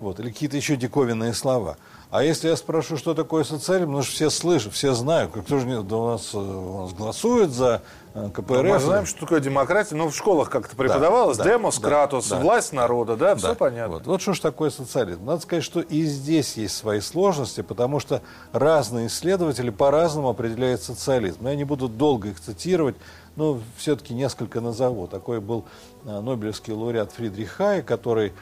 Вот. 0.00 0.20
Или 0.20 0.30
какие-то 0.30 0.56
еще 0.56 0.76
диковинные 0.76 1.32
слова. 1.34 1.76
А 2.10 2.22
если 2.22 2.48
я 2.48 2.56
спрошу, 2.56 2.96
что 2.96 3.14
такое 3.14 3.44
социализм, 3.44 3.88
потому 3.88 4.02
что 4.02 4.12
все 4.12 4.30
слышат, 4.30 4.72
все 4.72 4.94
знают, 4.94 5.32
как 5.32 5.44
тоже 5.44 5.66
не, 5.66 5.80
да 5.82 5.96
у, 5.96 6.10
нас, 6.10 6.30
э, 6.34 6.38
у 6.38 6.82
нас 6.82 6.92
голосуют 6.92 7.50
за 7.50 7.82
э, 7.82 8.05
КПРФ. 8.32 8.62
Ну, 8.62 8.62
мы 8.64 8.78
знаем, 8.78 9.06
что 9.06 9.20
такое 9.20 9.40
демократия, 9.40 9.94
но 9.94 10.08
в 10.08 10.14
школах 10.14 10.50
как-то 10.50 10.74
преподавалось. 10.74 11.36
Да, 11.36 11.44
Демос, 11.44 11.78
да, 11.78 11.88
Кратос, 11.88 12.28
да, 12.28 12.38
власть 12.40 12.72
народа, 12.72 13.16
да, 13.16 13.34
да, 13.34 13.36
все 13.36 13.54
понятно. 13.54 13.94
Вот, 13.94 14.06
вот 14.06 14.22
что 14.22 14.32
ж 14.32 14.40
такое 14.40 14.70
социализм. 14.70 15.24
Надо 15.24 15.42
сказать, 15.42 15.64
что 15.64 15.80
и 15.80 16.02
здесь 16.04 16.56
есть 16.56 16.76
свои 16.76 17.00
сложности, 17.00 17.60
потому 17.60 18.00
что 18.00 18.22
разные 18.52 19.08
исследователи 19.08 19.70
по-разному 19.70 20.28
определяют 20.28 20.82
социализм. 20.82 21.46
Я 21.46 21.54
не 21.54 21.64
буду 21.64 21.88
долго 21.88 22.28
их 22.28 22.40
цитировать, 22.40 22.96
но 23.36 23.60
все-таки 23.76 24.14
несколько 24.14 24.60
назову. 24.60 25.06
Такой 25.06 25.40
был 25.40 25.66
э, 26.04 26.20
Нобелевский 26.20 26.72
лауреат 26.72 27.12
Фридрих 27.12 27.50
Хай, 27.52 27.82
который, 27.82 28.32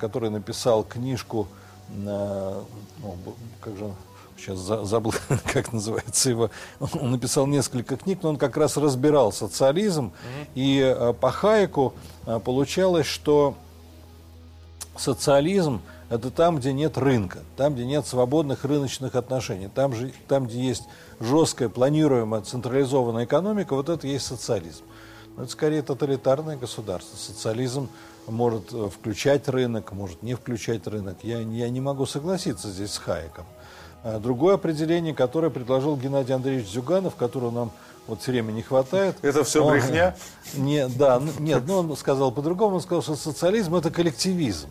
который 0.00 0.30
написал 0.30 0.82
книжку 0.82 1.46
ну, 1.96 2.64
как 3.60 3.76
же, 3.76 3.90
сейчас 4.40 4.58
забыл, 4.58 5.14
как 5.52 5.72
называется 5.72 6.30
его, 6.30 6.50
он 6.78 7.10
написал 7.10 7.46
несколько 7.46 7.96
книг, 7.96 8.20
но 8.22 8.30
он 8.30 8.36
как 8.36 8.56
раз 8.56 8.76
разбирал 8.76 9.32
социализм, 9.32 10.12
и 10.54 10.80
э, 10.80 11.12
по 11.12 11.30
Хайеку 11.30 11.94
э, 12.26 12.40
получалось, 12.40 13.06
что 13.06 13.54
социализм– 14.96 15.80
это 16.10 16.30
там, 16.30 16.56
где 16.56 16.72
нет 16.72 16.98
рынка, 16.98 17.38
там, 17.56 17.74
где 17.74 17.86
нет 17.86 18.04
свободных 18.06 18.64
рыночных 18.64 19.14
отношений, 19.14 19.68
там, 19.72 19.94
же, 19.94 20.12
там 20.26 20.46
где 20.46 20.60
есть 20.60 20.84
жесткая, 21.20 21.68
планируемая, 21.68 22.42
централизованная 22.42 23.24
экономика, 23.26 23.74
вот 23.74 23.88
это 23.88 24.06
и 24.06 24.10
есть 24.10 24.26
социализм. 24.26 24.82
Но 25.36 25.44
это 25.44 25.52
скорее 25.52 25.82
тоталитарное 25.82 26.56
государство. 26.56 27.16
Социализм 27.16 27.88
может 28.26 28.72
э, 28.72 28.88
включать 28.88 29.48
рынок, 29.48 29.92
может 29.92 30.22
не 30.24 30.34
включать 30.34 30.86
рынок. 30.88 31.18
Я, 31.22 31.38
я 31.38 31.70
не 31.70 31.80
могу 31.80 32.06
согласиться 32.06 32.68
здесь 32.70 32.92
с 32.92 32.98
Хайеком. 32.98 33.46
А 34.02 34.18
другое 34.18 34.54
определение, 34.54 35.14
которое 35.14 35.50
предложил 35.50 35.96
Геннадий 35.96 36.34
Андреевич 36.34 36.68
Зюганов, 36.68 37.16
которого 37.16 37.50
нам 37.50 37.70
вот 38.06 38.22
все 38.22 38.32
время 38.32 38.52
не 38.52 38.62
хватает. 38.62 39.16
Это 39.22 39.44
все 39.44 39.62
он, 39.62 39.72
брехня? 39.72 40.16
Не, 40.54 40.88
да, 40.88 41.22
нет, 41.38 41.62
но 41.66 41.78
он 41.80 41.96
сказал 41.96 42.32
по-другому, 42.32 42.76
он 42.76 42.80
сказал, 42.80 43.02
что 43.02 43.14
социализм 43.14 43.76
это 43.76 43.90
коллективизм. 43.90 44.68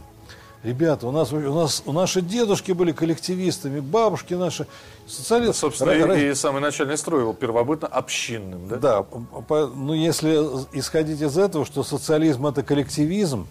Ребята, 0.62 1.08
у 1.08 1.12
нас, 1.12 1.32
у 1.32 1.38
нас 1.54 1.84
у 1.86 1.94
наши 1.94 2.22
дедушки 2.22 2.74
были 2.74 2.92
коллективистами, 2.92 3.80
бабушки 3.80 4.34
наши 4.34 4.68
социалисты. 5.08 5.54
Собственно, 5.54 5.92
Р- 5.92 6.12
и, 6.12 6.32
и 6.32 6.34
самый 6.34 6.60
начальный 6.60 6.98
строй 6.98 7.24
был 7.24 7.34
первобытно 7.34 7.88
общинным, 7.88 8.68
да? 8.68 8.76
Да, 8.76 9.04
по, 9.04 9.68
ну 9.68 9.94
если 9.94 10.36
исходить 10.74 11.22
из 11.22 11.38
этого, 11.38 11.66
что 11.66 11.84
социализм 11.84 12.46
это 12.46 12.62
коллективизм, 12.62 13.48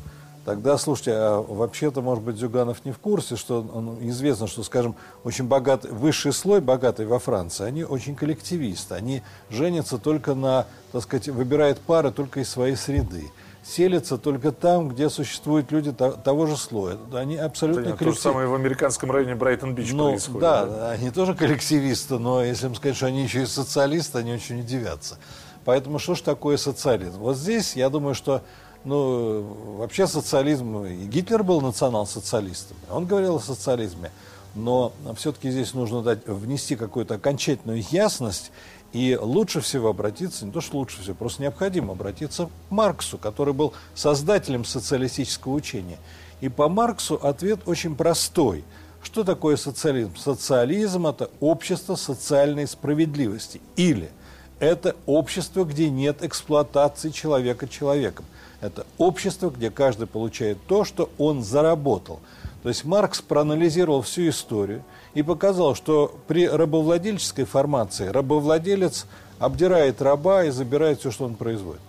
тогда, 0.48 0.78
слушайте, 0.78 1.12
а 1.12 1.42
вообще-то, 1.42 2.00
может 2.00 2.24
быть, 2.24 2.38
Зюганов 2.38 2.82
не 2.86 2.90
в 2.90 2.98
курсе, 2.98 3.36
что 3.36 3.60
он, 3.60 3.98
известно, 4.08 4.46
что, 4.46 4.62
скажем, 4.62 4.94
очень 5.22 5.44
богатый, 5.44 5.90
высший 5.90 6.32
слой 6.32 6.62
богатый 6.62 7.04
во 7.04 7.18
Франции, 7.18 7.66
они 7.66 7.84
очень 7.84 8.16
коллективисты, 8.16 8.94
они 8.94 9.22
женятся 9.50 9.98
только 9.98 10.34
на, 10.34 10.64
так 10.90 11.02
сказать, 11.02 11.28
выбирают 11.28 11.80
пары 11.80 12.12
только 12.12 12.40
из 12.40 12.48
своей 12.48 12.76
среды 12.76 13.30
селятся 13.62 14.16
только 14.16 14.50
там, 14.50 14.88
где 14.88 15.10
существуют 15.10 15.70
люди 15.70 15.92
того 15.92 16.46
же 16.46 16.56
слоя. 16.56 16.96
Они 17.12 17.36
абсолютно 17.36 17.82
коллектив... 17.82 18.08
То 18.08 18.14
же 18.14 18.18
самое 18.18 18.48
в 18.48 18.54
американском 18.54 19.10
районе 19.10 19.34
Брайтон-Бич 19.34 19.92
ну, 19.92 20.12
происходит. 20.12 20.40
Да, 20.40 20.64
да, 20.64 20.90
они 20.92 21.10
тоже 21.10 21.34
коллективисты, 21.34 22.18
но 22.18 22.42
если 22.42 22.68
им 22.68 22.74
сказать, 22.74 22.96
что 22.96 23.06
они 23.06 23.24
еще 23.24 23.42
и 23.42 23.46
социалисты, 23.46 24.20
они 24.20 24.32
очень 24.32 24.60
удивятся. 24.60 25.18
Поэтому 25.66 25.98
что 25.98 26.14
ж 26.14 26.22
такое 26.22 26.56
социализм? 26.56 27.18
Вот 27.18 27.36
здесь, 27.36 27.76
я 27.76 27.90
думаю, 27.90 28.14
что 28.14 28.42
ну, 28.84 29.76
вообще 29.78 30.06
социализм, 30.06 30.84
и 30.84 31.06
Гитлер 31.06 31.42
был 31.42 31.60
национал-социалистом, 31.60 32.76
он 32.90 33.06
говорил 33.06 33.36
о 33.36 33.40
социализме, 33.40 34.10
но 34.54 34.92
все-таки 35.16 35.50
здесь 35.50 35.74
нужно 35.74 36.02
дать, 36.02 36.26
внести 36.26 36.76
какую-то 36.76 37.14
окончательную 37.14 37.84
ясность 37.90 38.50
и 38.92 39.18
лучше 39.20 39.60
всего 39.60 39.90
обратиться, 39.90 40.46
не 40.46 40.52
то 40.52 40.60
что 40.60 40.78
лучше 40.78 41.02
всего, 41.02 41.14
просто 41.14 41.42
необходимо 41.42 41.92
обратиться 41.92 42.46
к 42.46 42.50
Марксу, 42.70 43.18
который 43.18 43.52
был 43.52 43.74
создателем 43.94 44.64
социалистического 44.64 45.52
учения. 45.52 45.98
И 46.40 46.48
по 46.48 46.68
Марксу 46.68 47.16
ответ 47.16 47.60
очень 47.66 47.96
простой. 47.96 48.64
Что 49.02 49.24
такое 49.24 49.56
социализм? 49.56 50.16
Социализм– 50.16 51.06
это 51.08 51.30
общество 51.40 51.94
социальной 51.96 52.66
справедливости. 52.66 53.60
Или 53.76 54.10
это 54.58 54.96
общество, 55.06 55.64
где 55.64 55.90
нет 55.90 56.24
эксплуатации 56.24 57.10
человека 57.10 57.68
человеком. 57.68 58.24
Это 58.60 58.86
общество, 58.98 59.50
где 59.50 59.70
каждый 59.70 60.06
получает 60.06 60.58
то, 60.66 60.84
что 60.84 61.10
он 61.18 61.42
заработал. 61.42 62.20
То 62.62 62.68
есть 62.68 62.84
Маркс 62.84 63.20
проанализировал 63.20 64.02
всю 64.02 64.28
историю– 64.28 64.82
и 65.18 65.22
показал, 65.22 65.74
что 65.74 66.16
при 66.28 66.46
рабовладельческой 66.46 67.44
формации 67.44 68.06
рабовладелец 68.06 69.06
обдирает 69.40 70.00
раба 70.00 70.44
и 70.44 70.50
забирает 70.50 71.00
все, 71.00 71.10
что 71.10 71.24
он 71.24 71.34
производит. 71.34 71.80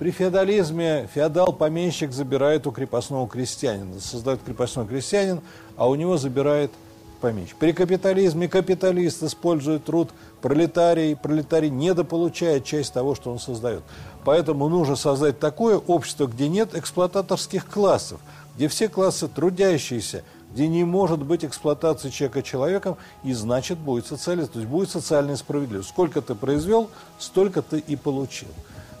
При 0.00 0.10
феодализме 0.10 1.08
феодал-помещик 1.14 2.12
забирает 2.12 2.66
у 2.66 2.72
крепостного 2.72 3.28
крестьянина, 3.28 4.00
создает 4.00 4.40
крепостной 4.42 4.86
крестьянин, 4.86 5.42
а 5.76 5.88
у 5.88 5.94
него 5.94 6.16
забирает 6.16 6.72
помещик. 7.20 7.54
При 7.56 7.72
капитализме 7.72 8.48
капиталист 8.48 9.22
использует 9.22 9.84
труд 9.84 10.10
пролетарий, 10.40 11.14
пролетарий 11.14 11.70
недополучает 11.70 12.64
часть 12.64 12.92
того, 12.92 13.14
что 13.14 13.30
он 13.30 13.38
создает. 13.38 13.84
Поэтому 14.24 14.68
нужно 14.68 14.96
создать 14.96 15.38
такое 15.38 15.78
общество, 15.78 16.26
где 16.26 16.48
нет 16.48 16.74
эксплуататорских 16.74 17.66
классов, 17.66 18.20
где 18.56 18.68
все 18.68 18.88
классы 18.88 19.28
трудящиеся 19.28 20.22
где 20.52 20.68
не 20.68 20.84
может 20.84 21.22
быть 21.22 21.44
эксплуатации 21.44 22.10
человека 22.10 22.42
человеком, 22.42 22.96
и 23.24 23.32
значит 23.32 23.78
будет 23.78 24.06
социализм, 24.06 24.52
то 24.52 24.58
есть 24.58 24.70
будет 24.70 24.90
социальная 24.90 25.36
справедливость. 25.36 25.88
Сколько 25.88 26.20
ты 26.20 26.34
произвел, 26.34 26.90
столько 27.18 27.62
ты 27.62 27.78
и 27.78 27.96
получил. 27.96 28.48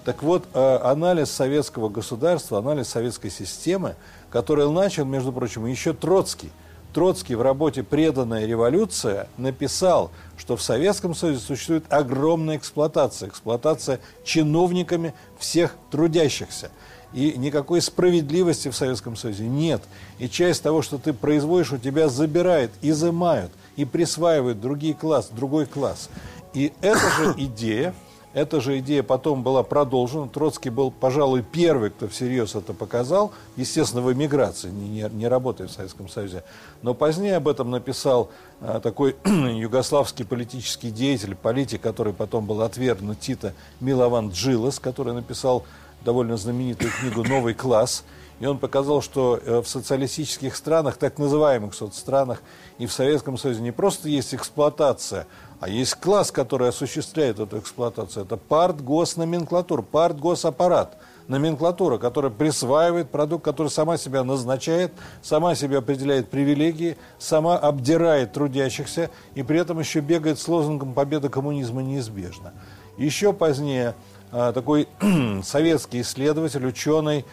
Так 0.04 0.22
вот, 0.22 0.44
э, 0.52 0.76
анализ 0.82 1.30
советского 1.30 1.88
государства, 1.88 2.58
анализ 2.58 2.88
советской 2.88 3.30
системы, 3.30 3.94
который 4.30 4.68
начал, 4.70 5.04
между 5.04 5.32
прочим, 5.32 5.66
еще 5.66 5.92
Троцкий. 5.92 6.50
Троцкий 6.92 7.34
в 7.34 7.42
работе 7.42 7.82
«Преданная 7.82 8.46
революция» 8.46 9.28
написал, 9.38 10.10
что 10.36 10.56
в 10.56 10.62
Советском 10.62 11.14
Союзе 11.14 11.40
существует 11.40 11.84
огромная 11.90 12.56
эксплуатация, 12.56 13.28
эксплуатация 13.28 14.00
чиновниками 14.24 15.14
всех 15.38 15.74
трудящихся– 15.90 16.70
и 17.12 17.34
никакой 17.36 17.80
справедливости 17.80 18.68
в 18.68 18.76
Советском 18.76 19.16
Союзе 19.16 19.46
нет. 19.46 19.82
И 20.18 20.28
часть 20.28 20.62
того, 20.62 20.82
что 20.82 20.98
ты 20.98 21.12
производишь, 21.12 21.72
у 21.72 21.78
тебя 21.78 22.08
забирают, 22.08 22.72
изымают 22.80 23.52
и 23.76 23.84
присваивают 23.84 24.60
другие 24.60 24.94
класс, 24.94 25.30
другой 25.30 25.66
класс. 25.66 26.08
И 26.54 26.72
эта 26.80 27.10
же 27.10 27.34
идея, 27.36 27.94
эта 28.34 28.60
же 28.60 28.78
идея 28.78 29.02
потом 29.02 29.42
была 29.42 29.62
продолжена. 29.62 30.28
Троцкий 30.28 30.70
был, 30.70 30.90
пожалуй, 30.90 31.42
первый, 31.42 31.90
кто 31.90 32.08
всерьез 32.08 32.54
это 32.54 32.72
показал, 32.72 33.32
естественно, 33.56 34.02
в 34.02 34.12
эмиграции, 34.12 34.70
не, 34.70 34.88
не, 34.88 35.08
не 35.10 35.28
работая 35.28 35.68
в 35.68 35.72
Советском 35.72 36.08
Союзе. 36.08 36.42
Но 36.80 36.94
позднее 36.94 37.36
об 37.36 37.48
этом 37.48 37.70
написал 37.70 38.30
а, 38.60 38.80
такой 38.80 39.16
югославский 39.24 40.24
политический 40.24 40.90
деятель, 40.90 41.34
политик, 41.34 41.82
который 41.82 42.12
потом 42.12 42.46
был 42.46 42.62
отвергнут 42.62 43.20
Тита, 43.20 43.52
Милован 43.80 44.30
Джилас, 44.30 44.78
который 44.78 45.12
написал 45.12 45.64
довольно 46.04 46.36
знаменитую 46.36 46.90
книгу 46.90 47.22
«Новый 47.24 47.54
класс», 47.54 48.04
и 48.42 48.46
он 48.46 48.58
показал, 48.58 49.02
что 49.02 49.38
э, 49.40 49.60
в 49.60 49.68
социалистических 49.68 50.56
странах, 50.56 50.96
так 50.96 51.16
называемых 51.16 51.74
соцстранах, 51.74 52.42
и 52.76 52.86
в 52.86 52.92
Советском 52.92 53.38
Союзе 53.38 53.60
не 53.60 53.70
просто 53.70 54.08
есть 54.08 54.34
эксплуатация, 54.34 55.28
а 55.60 55.68
есть 55.68 55.94
класс, 55.94 56.32
который 56.32 56.70
осуществляет 56.70 57.38
эту 57.38 57.60
эксплуатацию. 57.60 58.24
Это 58.24 58.36
партгосноменклатура, 58.36 59.82
партгосаппарат, 59.82 60.98
номенклатура, 61.28 61.98
которая 61.98 62.32
присваивает 62.32 63.10
продукт, 63.10 63.44
который 63.44 63.68
сама 63.68 63.96
себя 63.96 64.24
назначает, 64.24 64.90
сама 65.22 65.54
себе 65.54 65.78
определяет 65.78 66.28
привилегии, 66.28 66.96
сама 67.20 67.56
обдирает 67.56 68.32
трудящихся 68.32 69.10
и 69.36 69.44
при 69.44 69.60
этом 69.60 69.78
еще 69.78 70.00
бегает 70.00 70.40
с 70.40 70.48
лозунгом 70.48 70.94
«Победа 70.94 71.28
коммунизма 71.28 71.80
неизбежна». 71.80 72.52
Еще 72.98 73.32
позднее 73.32 73.94
а, 74.34 74.52
такой 74.52 74.88
советский 75.44 76.00
исследователь, 76.00 76.66
ученый, 76.66 77.26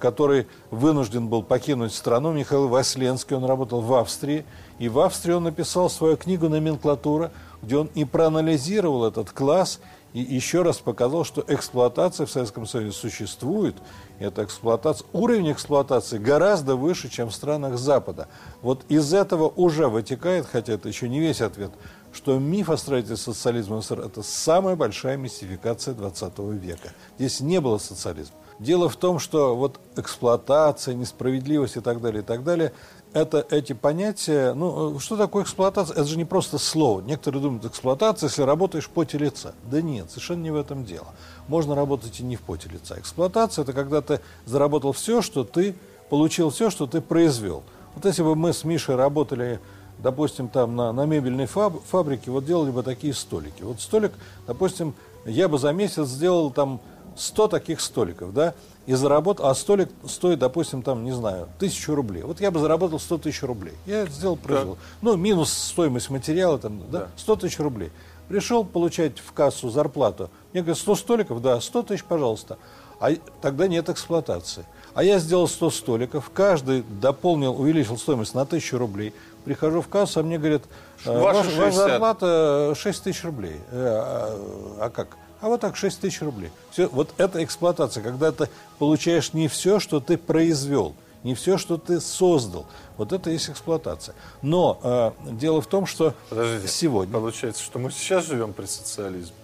который 0.00 0.48
вынужден 0.70 1.28
был 1.28 1.42
покинуть 1.42 1.94
страну, 1.94 2.32
Михаил 2.32 2.66
Васленский, 2.66 3.36
он 3.36 3.44
работал 3.44 3.80
в 3.80 3.94
Австрии, 3.94 4.44
и 4.78 4.88
в 4.88 4.98
Австрии 4.98 5.32
он 5.34 5.44
написал 5.44 5.88
свою 5.88 6.16
книгу 6.16 6.48
«Номенклатура», 6.48 7.30
где 7.62 7.76
он 7.76 7.88
и 7.94 8.04
проанализировал 8.04 9.04
этот 9.06 9.30
класс, 9.30 9.80
и 10.14 10.20
еще 10.20 10.62
раз 10.62 10.78
показал, 10.78 11.24
что 11.24 11.44
эксплуатация 11.46 12.26
в 12.26 12.30
Советском 12.30 12.66
Союзе 12.66 12.96
существует, 12.96 13.76
и 14.18 14.24
эта 14.24 14.42
эксплуатация, 14.42 15.06
уровень 15.12 15.52
эксплуатации 15.52 16.18
гораздо 16.18 16.76
выше, 16.76 17.08
чем 17.08 17.28
в 17.28 17.34
странах 17.34 17.78
Запада. 17.78 18.26
Вот 18.62 18.84
из 18.88 19.12
этого 19.12 19.52
уже 19.54 19.88
вытекает, 19.88 20.46
хотя 20.50 20.72
это 20.72 20.88
еще 20.88 21.08
не 21.08 21.20
весь 21.20 21.40
ответ, 21.40 21.70
что 22.12 22.38
миф 22.38 22.70
о 22.70 22.76
строительстве 22.76 23.34
социализма 23.34 23.80
это 23.90 24.22
самая 24.22 24.76
большая 24.76 25.16
мистификация 25.16 25.94
20 25.94 26.38
века. 26.38 26.94
Здесь 27.18 27.40
не 27.40 27.60
было 27.60 27.78
социализма. 27.78 28.34
Дело 28.58 28.88
в 28.88 28.96
том, 28.96 29.20
что 29.20 29.54
вот 29.54 29.78
эксплуатация, 29.96 30.94
несправедливость 30.94 31.76
и 31.76 31.80
так 31.80 32.00
далее, 32.00 32.22
и 32.22 32.24
так 32.24 32.42
далее, 32.42 32.72
это 33.12 33.46
эти 33.50 33.72
понятия, 33.72 34.52
ну, 34.52 34.98
что 34.98 35.16
такое 35.16 35.44
эксплуатация? 35.44 35.94
Это 35.94 36.04
же 36.04 36.18
не 36.18 36.24
просто 36.24 36.58
слово. 36.58 37.00
Некоторые 37.00 37.40
думают, 37.40 37.64
эксплуатация, 37.64 38.28
если 38.28 38.42
работаешь 38.42 38.86
в 38.86 38.90
поте 38.90 39.16
лица. 39.16 39.54
Да 39.70 39.80
нет, 39.80 40.10
совершенно 40.10 40.42
не 40.42 40.50
в 40.50 40.56
этом 40.56 40.84
дело. 40.84 41.06
Можно 41.46 41.74
работать 41.74 42.18
и 42.20 42.24
не 42.24 42.36
в 42.36 42.40
поте 42.42 42.68
лица. 42.68 42.98
Эксплуатация– 42.98 43.62
это 43.64 43.72
когда 43.72 44.02
ты 44.02 44.20
заработал 44.44 44.92
все, 44.92 45.22
что 45.22 45.44
ты, 45.44 45.76
получил 46.10 46.50
все, 46.50 46.68
что 46.68 46.86
ты 46.86 47.00
произвел. 47.00 47.62
Вот 47.94 48.04
если 48.04 48.22
бы 48.22 48.34
мы 48.34 48.52
с 48.52 48.64
Мишей 48.64 48.96
работали 48.96 49.60
допустим, 49.98 50.48
там 50.48 50.76
на, 50.76 50.92
на 50.92 51.06
мебельной 51.06 51.46
фаб, 51.46 51.74
фабрике 51.84 52.30
вот 52.30 52.44
делали 52.44 52.70
бы 52.70 52.82
такие 52.82 53.12
столики. 53.12 53.62
Вот 53.62 53.80
столик, 53.80 54.12
допустим, 54.46 54.94
я 55.24 55.48
бы 55.48 55.58
за 55.58 55.72
месяц 55.72 56.08
сделал 56.08 56.50
там 56.50 56.80
100 57.18 57.48
таких 57.48 57.80
столиков, 57.80 58.32
да, 58.32 58.54
и 58.86 58.94
заработал, 58.94 59.46
а 59.46 59.54
столик 59.54 59.90
стоит, 60.06 60.38
допустим, 60.38 60.82
там, 60.82 61.04
не 61.04 61.12
знаю, 61.12 61.48
тысячу 61.58 61.94
рублей. 61.94 62.22
Вот 62.22 62.40
я 62.40 62.50
бы 62.50 62.60
заработал 62.60 62.98
100 62.98 63.18
тысяч 63.18 63.42
рублей. 63.42 63.74
Я 63.86 64.06
сделал, 64.06 64.36
произвел. 64.36 64.74
Да. 64.74 64.80
Ну, 65.02 65.16
минус 65.16 65.52
стоимость 65.52 66.10
материала, 66.10 66.58
там, 66.58 66.80
да, 66.90 67.00
да. 67.00 67.08
100 67.16 67.36
тысяч 67.36 67.58
рублей. 67.58 67.90
Пришел 68.28 68.64
получать 68.64 69.18
в 69.18 69.32
кассу 69.32 69.70
зарплату. 69.70 70.30
Мне 70.52 70.62
говорят, 70.62 70.78
100 70.78 70.94
столиков? 70.96 71.42
Да, 71.42 71.60
100 71.60 71.82
тысяч, 71.82 72.04
пожалуйста. 72.04 72.58
А 73.00 73.10
тогда 73.40 73.68
нет 73.68 73.88
эксплуатации. 73.88 74.64
А 74.94 75.04
я 75.04 75.18
сделал 75.18 75.48
100 75.48 75.70
столиков, 75.70 76.30
каждый 76.32 76.82
дополнил, 76.82 77.60
увеличил 77.60 77.96
стоимость 77.98 78.34
на 78.34 78.42
1000 78.42 78.78
рублей. 78.78 79.14
Прихожу 79.44 79.80
в 79.80 79.88
кассу, 79.88 80.20
а 80.20 80.22
мне 80.22 80.38
говорят, 80.38 80.62
ваша, 81.04 81.48
ваша 81.50 81.72
зарплата 81.72 82.74
6 82.76 83.04
тысяч 83.04 83.22
рублей. 83.24 83.60
Э, 83.70 83.86
а, 83.86 84.86
а 84.86 84.90
как? 84.90 85.16
А 85.40 85.48
вот 85.48 85.60
так 85.60 85.76
6 85.76 86.00
тысяч 86.00 86.20
рублей. 86.20 86.50
Все, 86.70 86.88
вот 86.88 87.14
это 87.18 87.42
эксплуатация, 87.44 88.02
когда 88.02 88.32
ты 88.32 88.48
получаешь 88.78 89.32
не 89.32 89.48
все, 89.48 89.78
что 89.78 90.00
ты 90.00 90.18
произвел, 90.18 90.94
не 91.22 91.34
все, 91.34 91.58
что 91.58 91.76
ты 91.76 92.00
создал. 92.00 92.66
Вот 92.96 93.12
это 93.12 93.30
есть 93.30 93.48
эксплуатация. 93.48 94.14
Но 94.42 94.80
э, 94.82 95.32
дело 95.32 95.60
в 95.60 95.66
том, 95.66 95.86
что 95.86 96.14
Подождите, 96.28 96.68
сегодня... 96.68 97.12
Получается, 97.12 97.62
что 97.62 97.78
мы 97.78 97.90
сейчас 97.90 98.26
живем 98.26 98.52
при 98.52 98.66
социализме. 98.66 99.34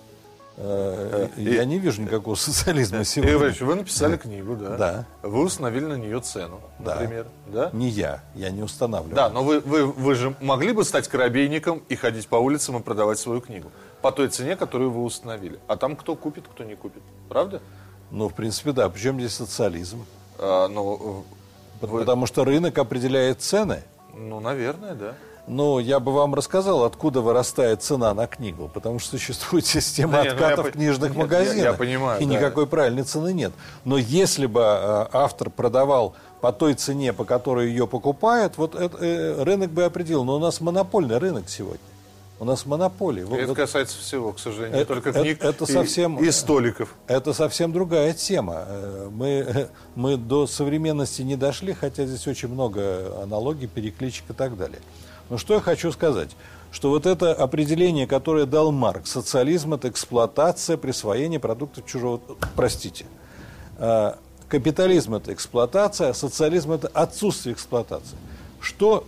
Э, 0.56 1.28
я 1.36 1.62
и, 1.62 1.66
не 1.66 1.78
вижу 1.78 2.02
никакого 2.02 2.34
социализма 2.36 3.04
сегодня. 3.04 3.32
Игорь 3.32 3.42
Иванович, 3.42 3.60
вы 3.62 3.74
написали 3.74 4.16
книгу, 4.16 4.56
да? 4.56 4.76
Да. 4.76 5.06
Вы 5.22 5.44
установили 5.44 5.84
на 5.84 5.94
нее 5.94 6.20
цену, 6.20 6.60
например. 6.78 7.26
Да. 7.46 7.70
Не 7.72 7.88
я, 7.88 8.22
я 8.34 8.50
не 8.50 8.62
устанавливаю. 8.62 9.14
Да, 9.14 9.30
но 9.30 9.42
вы, 9.42 9.60
вы, 9.60 9.86
вы 9.86 10.14
же 10.14 10.34
могли 10.40 10.72
бы 10.72 10.84
стать 10.84 11.08
коробейником 11.08 11.82
и 11.88 11.96
ходить 11.96 12.28
по 12.28 12.36
улицам 12.36 12.78
и 12.78 12.80
продавать 12.80 13.18
свою 13.18 13.40
книгу 13.40 13.70
по 14.04 14.12
той 14.12 14.28
цене, 14.28 14.54
которую 14.54 14.90
вы 14.90 15.02
установили. 15.02 15.58
А 15.66 15.78
там 15.78 15.96
кто 15.96 16.14
купит, 16.14 16.44
кто 16.46 16.62
не 16.62 16.74
купит. 16.74 17.00
Правда? 17.30 17.62
Ну, 18.10 18.28
в 18.28 18.34
принципе, 18.34 18.72
да. 18.72 18.90
Причем 18.90 19.18
здесь 19.18 19.32
социализм? 19.32 20.04
А, 20.38 20.68
ну, 20.68 21.24
вы... 21.80 22.00
Потому 22.00 22.26
что 22.26 22.44
рынок 22.44 22.76
определяет 22.76 23.40
цены. 23.40 23.82
Ну, 24.14 24.40
наверное, 24.40 24.94
да. 24.94 25.14
Ну, 25.46 25.78
я 25.78 26.00
бы 26.00 26.12
вам 26.12 26.34
рассказал, 26.34 26.84
откуда 26.84 27.22
вырастает 27.22 27.82
цена 27.82 28.12
на 28.12 28.26
книгу, 28.26 28.70
потому 28.74 28.98
что 28.98 29.12
существует 29.12 29.64
система 29.64 30.12
да, 30.22 30.32
откатов 30.32 30.58
ну, 30.58 30.66
я, 30.66 30.72
книжных 30.72 31.10
нет, 31.12 31.18
магазинов. 31.18 31.56
Я, 31.56 31.70
я 31.70 31.72
понимаю. 31.72 32.20
И 32.20 32.26
да. 32.26 32.34
никакой 32.34 32.66
правильной 32.66 33.04
цены 33.04 33.32
нет. 33.32 33.54
Но 33.86 33.96
если 33.96 34.44
бы 34.44 34.60
э, 34.60 35.06
автор 35.12 35.48
продавал 35.48 36.14
по 36.42 36.52
той 36.52 36.74
цене, 36.74 37.14
по 37.14 37.24
которой 37.24 37.70
ее 37.70 37.86
покупают, 37.86 38.58
вот 38.58 38.74
это, 38.74 38.98
э, 38.98 39.42
рынок 39.42 39.70
бы 39.70 39.84
определил. 39.84 40.24
Но 40.24 40.36
у 40.36 40.40
нас 40.40 40.60
монопольный 40.60 41.16
рынок 41.16 41.48
сегодня. 41.48 41.93
У 42.44 42.46
нас 42.46 42.66
монополия. 42.66 43.22
Это 43.22 43.46
вот, 43.46 43.56
касается 43.56 43.96
всего, 43.98 44.30
к 44.34 44.38
сожалению, 44.38 44.78
это, 44.78 44.92
только 44.92 45.14
книг 45.14 45.38
это, 45.38 45.48
это 45.48 45.64
совсем, 45.64 46.18
и, 46.18 46.26
и 46.26 46.30
столиков. 46.30 46.94
Это 47.06 47.32
совсем 47.32 47.72
другая 47.72 48.12
тема. 48.12 48.66
Э, 48.66 49.08
мы, 49.10 49.68
мы 49.94 50.18
до 50.18 50.46
современности 50.46 51.22
не 51.22 51.36
дошли, 51.36 51.72
хотя 51.72 52.04
здесь 52.04 52.26
очень 52.26 52.48
много 52.48 53.22
аналогий, 53.22 53.66
перекличек 53.66 54.24
и 54.28 54.32
так 54.34 54.58
далее. 54.58 54.80
Но 55.30 55.38
что 55.38 55.54
я 55.54 55.60
хочу 55.60 55.90
сказать? 55.90 56.36
Что 56.70 56.90
вот 56.90 57.06
это 57.06 57.32
определение, 57.32 58.06
которое 58.06 58.44
дал 58.44 58.72
Марк, 58.72 59.06
социализм– 59.06 59.72
это 59.74 59.88
эксплуатация, 59.88 60.76
присвоение 60.76 61.40
продуктов 61.40 61.86
чужого… 61.86 62.20
Простите. 62.56 63.06
А, 63.78 64.18
капитализм– 64.48 65.14
это 65.16 65.32
эксплуатация, 65.32 66.10
а 66.10 66.14
социализм– 66.14 66.72
это 66.72 66.88
отсутствие 66.88 67.54
эксплуатации. 67.54 68.18
Что 68.60 69.06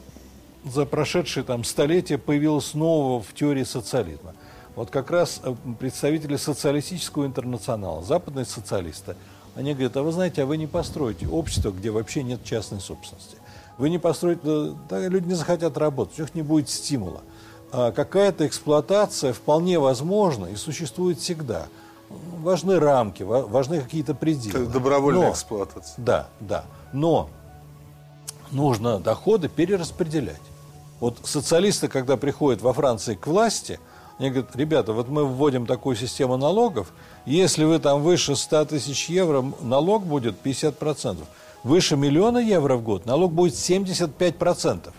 за 0.66 0.84
прошедшие 0.86 1.44
там 1.44 1.64
столетия 1.64 2.18
появилось 2.18 2.74
нового 2.74 3.22
в 3.22 3.32
теории 3.34 3.64
социализма? 3.64 4.34
Вот 4.74 4.90
как 4.90 5.10
раз 5.10 5.40
э, 5.42 5.54
представители 5.78 6.36
социалистического 6.36 7.24
интернационала, 7.24 8.02
западные 8.02 8.44
социалисты, 8.44 9.16
они 9.54 9.72
говорят, 9.72 9.96
а 9.96 10.02
вы 10.02 10.12
знаете, 10.12 10.42
а 10.42 10.46
вы 10.46 10.58
не 10.58 10.66
построите 10.66 11.26
общество, 11.26 11.70
где 11.70 11.90
вообще 11.90 12.22
нет 12.22 12.44
частной 12.44 12.80
собственности. 12.80 13.36
Вы 13.78 13.88
не 13.88 13.98
построите, 13.98 14.74
да, 14.88 15.08
люди 15.08 15.28
не 15.28 15.34
захотят 15.34 15.78
работать, 15.78 16.18
у 16.18 16.22
них 16.22 16.34
не 16.34 16.42
будет 16.42 16.68
стимула. 16.68 17.22
А 17.72 17.90
какая-то 17.90 18.46
эксплуатация 18.46 19.32
вполне 19.32 19.78
возможна 19.78 20.46
и 20.46 20.56
существует 20.56 21.18
всегда. 21.18 21.68
Важны 22.38 22.78
рамки, 22.78 23.22
важны 23.22 23.80
какие-то 23.80 24.14
пределы. 24.14 24.64
Это 24.64 24.72
добровольная 24.72 25.28
Но, 25.28 25.32
эксплуатация. 25.32 25.94
Да, 25.96 26.28
да. 26.38 26.64
Но 26.92 27.30
нужно 28.52 28.98
доходы 28.98 29.48
перераспределять. 29.48 30.40
Вот 31.00 31.18
социалисты, 31.24 31.88
когда 31.88 32.16
приходят 32.16 32.62
во 32.62 32.72
Франции 32.72 33.14
к 33.14 33.26
власти, 33.26 33.78
они 34.18 34.30
говорят, 34.30 34.56
ребята, 34.56 34.92
вот 34.92 35.08
мы 35.08 35.26
вводим 35.26 35.66
такую 35.66 35.94
систему 35.94 36.36
налогов, 36.38 36.92
если 37.26 37.64
вы 37.64 37.78
там 37.78 38.02
выше 38.02 38.34
100 38.34 38.66
тысяч 38.66 39.10
евро, 39.10 39.44
налог 39.60 40.06
будет 40.06 40.36
50% 40.42 41.18
выше 41.62 41.96
миллиона 41.96 42.38
евро 42.38 42.76
в 42.76 42.82
год, 42.82 43.04
налог 43.04 43.32
будет 43.32 43.54
75%, 43.54 44.92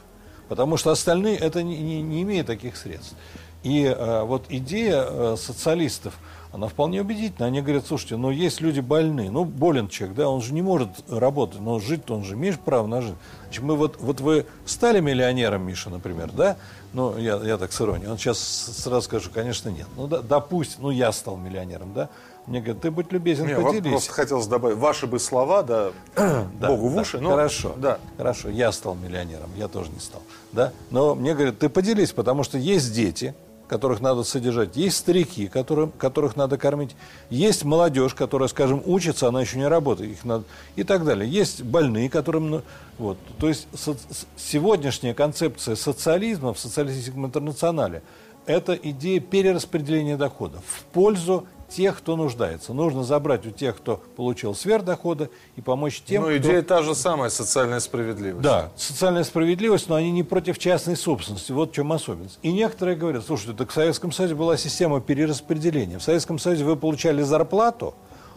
потому 0.50 0.78
что 0.78 0.92
остальные 0.92 1.38
это 1.38 1.64
не, 1.64 1.78
не, 1.78 2.02
не 2.02 2.22
имеют 2.22 2.48
таких 2.48 2.78
средств. 2.78 3.16
И 3.64 3.84
э, 3.84 4.24
вот 4.24 4.46
идея 4.50 5.06
э, 5.08 5.36
социалистов, 5.38 6.14
она 6.58 6.68
вполне 6.68 7.02
убедительна. 7.02 7.48
Они 7.48 7.62
говорят, 7.62 7.86
слушайте, 7.86 8.18
ну 8.18 8.32
есть 8.32 8.62
люди 8.62 8.80
больные, 8.80 9.30
ну 9.30 9.46
болен 9.46 9.88
человек, 9.88 10.18
да, 10.18 10.28
он 10.28 10.42
же 10.42 10.54
не 10.54 10.64
может 10.64 10.90
работать, 11.08 11.62
но 11.62 11.80
жить-то 11.80 12.16
он 12.16 12.24
же 12.24 12.34
имеет 12.34 12.60
право 12.60 12.88
на 12.88 13.02
жизнь. 13.02 13.16
Значит, 13.44 13.64
мы 13.64 13.76
вот, 13.76 13.98
вот 14.00 14.20
вы 14.22 14.46
стали 14.66 15.00
миллионером, 15.00 15.66
Миша, 15.68 15.90
например, 15.90 16.32
да? 16.32 16.58
Ну, 16.94 17.16
я, 17.18 17.36
я 17.38 17.58
так 17.58 17.72
с 17.72 17.80
иронией. 17.80 18.10
Он 18.10 18.18
сейчас 18.18 18.40
сразу 18.40 19.04
скажу, 19.04 19.30
конечно, 19.32 19.70
нет. 19.70 19.86
Ну, 19.96 20.08
да, 20.08 20.22
допустим, 20.22 20.80
ну, 20.82 20.90
я 20.90 21.12
стал 21.12 21.38
миллионером, 21.38 21.94
да? 21.94 22.10
Мне 22.48 22.60
говорят, 22.60 22.82
ты 22.82 22.90
будь 22.90 23.12
любезен, 23.12 23.46
Не, 23.46 23.56
поделись. 23.56 23.92
Просто 23.92 24.14
хотелось 24.14 24.48
добавить, 24.48 24.78
ваши 24.78 25.06
бы 25.06 25.20
слова, 25.20 25.62
да, 25.62 25.92
да 26.16 26.46
Богу 26.68 26.88
в 26.88 26.98
уши. 26.98 27.18
Да, 27.18 27.24
но... 27.24 27.30
Хорошо, 27.32 27.74
да. 27.78 28.00
хорошо, 28.18 28.50
я 28.50 28.72
стал 28.72 28.96
миллионером, 28.96 29.50
я 29.58 29.68
тоже 29.68 29.92
не 29.92 30.00
стал. 30.00 30.24
Да? 30.54 30.72
Но 30.90 31.14
мне 31.14 31.36
говорят, 31.36 31.60
ты 31.60 31.70
поделись, 31.70 32.14
потому 32.14 32.44
что 32.44 32.58
есть 32.58 32.94
дети, 32.94 33.36
которых 33.68 34.02
надо 34.02 34.24
содержать, 34.24 34.76
есть 34.76 34.98
старики, 34.98 35.48
которым, 35.48 35.92
которых 35.92 36.36
надо 36.36 36.58
кормить, 36.58 36.96
есть 37.30 37.64
молодежь, 37.64 38.14
которая, 38.14 38.48
скажем, 38.48 38.82
учится, 38.86 39.28
она 39.28 39.42
еще 39.42 39.58
не 39.58 39.68
работает, 39.68 40.12
их 40.12 40.26
надо, 40.26 40.46
и 40.76 40.84
так 40.84 41.04
далее. 41.06 41.30
Есть 41.30 41.64
больные, 41.64 42.10
которым... 42.10 42.50
Ну, 42.50 42.62
вот. 42.98 43.18
То 43.40 43.48
есть 43.48 43.68
со, 43.74 43.96
сегодняшняя 44.38 45.14
концепция 45.14 45.76
социализма 45.76 46.54
в 46.54 46.60
социалистическом 46.60 47.26
интернационале– 47.26 48.02
это 48.48 48.74
идея 48.74 49.20
перераспределения 49.20 50.18
доходов 50.18 50.64
в 50.66 50.84
пользу 50.86 51.46
тех, 51.70 51.98
кто 51.98 52.16
нуждается. 52.16 52.74
Нужно 52.74 53.04
забрать 53.04 53.46
у 53.46 53.52
тех, 53.52 53.78
кто 53.78 54.02
получил 54.16 54.56
сверхдохода, 54.56 55.30
и 55.56 55.62
помочь 55.62 56.02
тем, 56.06 56.24
Ну, 56.24 56.36
идея 56.38 56.62
кто... 56.62 56.76
та 56.76 56.84
же 56.84 56.96
самая, 56.96 57.30
социальная 57.30 57.80
справедливость. 57.80 58.42
Да, 58.44 58.72
социальная 58.76 59.24
справедливость, 59.24 59.90
но 59.90 59.96
они 59.96 60.12
не 60.12 60.24
против 60.24 60.58
частной 60.60 60.96
собственности. 60.96 61.52
Вот 61.52 61.72
в 61.72 61.74
чем 61.76 61.92
особенность. 61.92 62.40
И 62.42 62.52
некоторые 62.52 62.96
говорят, 62.98 63.26
слушайте, 63.26 63.54
так 63.58 63.70
в 63.70 63.74
Советском 63.74 64.12
Союзе 64.12 64.36
была 64.36 64.58
система 64.58 65.02
перераспределения. 65.02 66.00
В 66.00 66.04
Советском 66.04 66.40
Союзе 66.40 66.64
вы 66.64 66.76
получали 66.76 67.22
зарплату, 67.22 67.94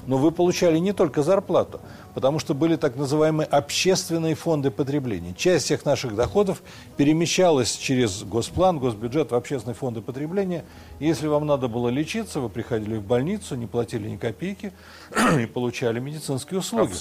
но 0.07 0.19
вы 0.19 0.31
получали 0.31 0.79
не 0.79 0.93
только 0.93 1.23
зарплату, 1.23 1.81
потому 2.15 2.39
что 2.39 2.55
были 2.55 2.77
так 2.77 2.97
называемые 2.97 3.47
общественные 3.47 4.35
фонды 4.35 4.71
потребления. 4.71 5.35
Часть 5.37 5.67
всех 5.67 5.85
наших 5.85 6.15
доходов 6.15 6.63
перемещалась 6.97 7.77
через 7.77 8.23
госплан, 8.23 8.79
госбюджет 8.79 9.31
в 9.31 9.35
общественные 9.35 9.75
фонды 9.75 10.01
потребления. 10.01 10.65
Если 10.99 11.27
вам 11.27 11.47
надо 11.47 11.69
было 11.69 11.89
лечиться, 11.89 12.41
вы 12.41 12.49
приходили 12.49 12.97
в 12.97 13.03
больницу, 13.03 13.55
не 13.57 13.67
платили 13.67 14.09
ни 14.09 14.17
копейки 14.17 14.73
и 15.41 15.47
получали 15.47 16.01
медицинские 16.01 16.61
услуги. 16.61 16.93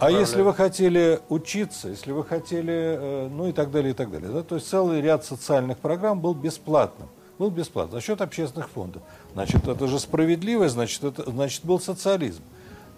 А, 0.00 0.06
а 0.06 0.10
если 0.10 0.42
вы 0.42 0.54
хотели 0.54 1.20
учиться, 1.28 1.88
если 1.88 2.12
вы 2.12 2.24
хотели, 2.24 2.72
э, 2.72 3.28
ну 3.30 3.48
и 3.48 3.52
так 3.52 3.70
далее, 3.70 3.92
и 3.92 3.94
так 3.94 4.10
далее. 4.10 4.30
Да? 4.30 4.42
То 4.42 4.56
есть 4.56 4.68
целый 4.68 5.00
ряд 5.00 5.24
социальных 5.24 5.78
программ 5.78 6.20
был 6.20 6.34
бесплатным 6.34 7.08
был 7.40 7.50
бесплатно 7.50 7.98
за 7.98 8.00
счет 8.02 8.20
общественных 8.20 8.68
фондов. 8.68 9.00
Значит, 9.32 9.66
это 9.66 9.88
же 9.88 9.98
справедливость, 9.98 10.74
значит, 10.74 11.02
это, 11.02 11.28
значит 11.30 11.64
был 11.64 11.80
социализм. 11.80 12.42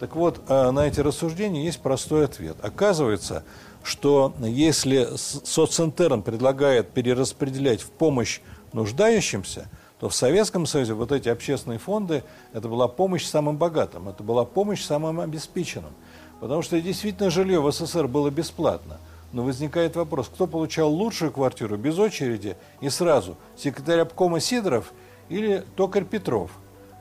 Так 0.00 0.16
вот, 0.16 0.40
э, 0.48 0.70
на 0.72 0.84
эти 0.84 0.98
рассуждения 0.98 1.64
есть 1.64 1.78
простой 1.78 2.24
ответ. 2.24 2.56
Оказывается, 2.60 3.44
что 3.84 4.34
если 4.40 5.10
социнтерн 5.16 6.22
предлагает 6.22 6.90
перераспределять 6.90 7.82
в 7.82 7.90
помощь 7.90 8.40
нуждающимся, 8.72 9.68
то 10.00 10.08
в 10.08 10.14
Советском 10.14 10.66
Союзе 10.66 10.94
вот 10.94 11.12
эти 11.12 11.28
общественные 11.28 11.78
фонды, 11.78 12.24
это 12.52 12.68
была 12.68 12.88
помощь 12.88 13.24
самым 13.24 13.56
богатым, 13.58 14.08
это 14.08 14.24
была 14.24 14.44
помощь 14.44 14.82
самым 14.82 15.20
обеспеченным. 15.20 15.92
Потому 16.40 16.62
что 16.62 16.80
действительно 16.80 17.30
жилье 17.30 17.60
в 17.60 17.70
СССР 17.70 18.08
было 18.08 18.28
бесплатно– 18.28 18.98
но 19.32 19.42
возникает 19.42 19.96
вопрос, 19.96 20.28
кто 20.28 20.46
получал 20.46 20.90
лучшую 20.90 21.32
квартиру 21.32 21.76
без 21.76 21.98
очереди 21.98 22.56
и 22.80 22.88
сразу? 22.90 23.36
Секретарь 23.56 24.00
обкома 24.00 24.40
Сидоров 24.40 24.92
или 25.28 25.64
токарь 25.76 26.04
Петров? 26.04 26.50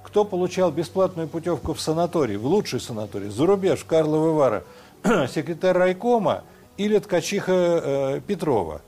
Кто 0.03 0.25
получал 0.25 0.71
бесплатную 0.71 1.27
путевку 1.27 1.73
в 1.73 1.81
санаторий, 1.81 2.37
в 2.37 2.45
лучший 2.45 2.79
санаторий, 2.79 3.29
за 3.29 3.45
рубеж, 3.45 3.79
в 3.79 3.85
Карловы 3.85 4.33
Вары? 4.33 4.63
Секретарь 5.03 5.77
райкома 5.77 6.43
или 6.77 6.97
ткачиха 6.97 7.51
э, 7.51 8.21
Петрова? 8.25 8.81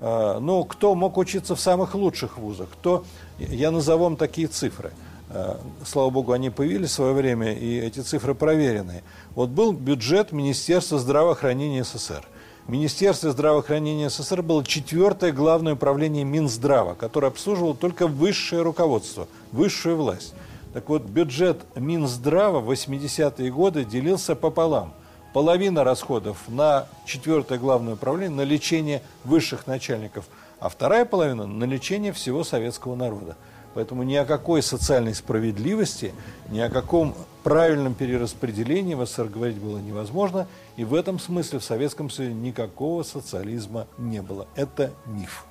Э, 0.00 0.38
ну, 0.40 0.64
кто 0.64 0.94
мог 0.94 1.16
учиться 1.16 1.54
в 1.54 1.60
самых 1.60 1.94
лучших 1.94 2.38
вузах? 2.38 2.68
Кто, 2.70 3.04
я 3.38 3.70
назову 3.70 4.04
вам 4.04 4.16
такие 4.16 4.48
цифры. 4.48 4.92
Э, 5.30 5.56
слава 5.84 6.10
богу, 6.10 6.32
они 6.32 6.50
появились 6.50 6.90
в 6.90 6.94
свое 6.94 7.12
время, 7.12 7.52
и 7.52 7.78
эти 7.78 8.00
цифры 8.00 8.34
проверены. 8.34 9.02
Вот 9.34 9.50
был 9.50 9.72
бюджет 9.72 10.32
Министерства 10.32 10.98
здравоохранения 10.98 11.84
СССР. 11.84 12.24
Министерство 12.68 13.30
здравоохранения 13.30 14.10
СССР 14.10 14.42
было 14.42 14.62
четвертое 14.62 15.32
главное 15.32 15.72
управление 15.72 16.22
Минздрава, 16.24 16.92
которое 16.92 17.28
обслуживало 17.28 17.74
только 17.74 18.06
высшее 18.06 18.60
руководство, 18.60 19.26
высшую 19.52 19.96
власть. 19.96 20.34
Так 20.74 20.90
вот, 20.90 21.04
бюджет 21.04 21.62
Минздрава 21.76 22.60
в 22.60 22.70
80-е 22.70 23.50
годы 23.50 23.86
делился 23.86 24.36
пополам. 24.36 24.92
Половина 25.32 25.82
расходов 25.82 26.36
на 26.46 26.86
четвертое 27.06 27.58
главное 27.58 27.94
управление, 27.94 28.36
на 28.36 28.42
лечение 28.42 29.00
высших 29.24 29.66
начальников, 29.66 30.26
а 30.60 30.68
вторая 30.68 31.06
половина 31.06 31.46
на 31.46 31.64
лечение 31.64 32.12
всего 32.12 32.44
советского 32.44 32.96
народа. 32.96 33.34
Поэтому 33.78 34.02
ни 34.02 34.16
о 34.16 34.24
какой 34.24 34.60
социальной 34.60 35.14
справедливости, 35.14 36.12
ни 36.50 36.58
о 36.58 36.68
каком 36.68 37.14
правильном 37.44 37.94
перераспределении 37.94 38.94
в 38.94 39.06
СССР 39.06 39.26
говорить 39.28 39.58
было 39.58 39.78
невозможно. 39.78 40.48
И 40.76 40.82
в 40.82 40.96
этом 40.96 41.20
смысле 41.20 41.60
в 41.60 41.64
Советском 41.64 42.10
Союзе 42.10 42.34
никакого 42.34 43.04
социализма 43.04 43.86
не 43.96 44.20
было. 44.20 44.48
Это 44.56 44.90
миф. 45.06 45.44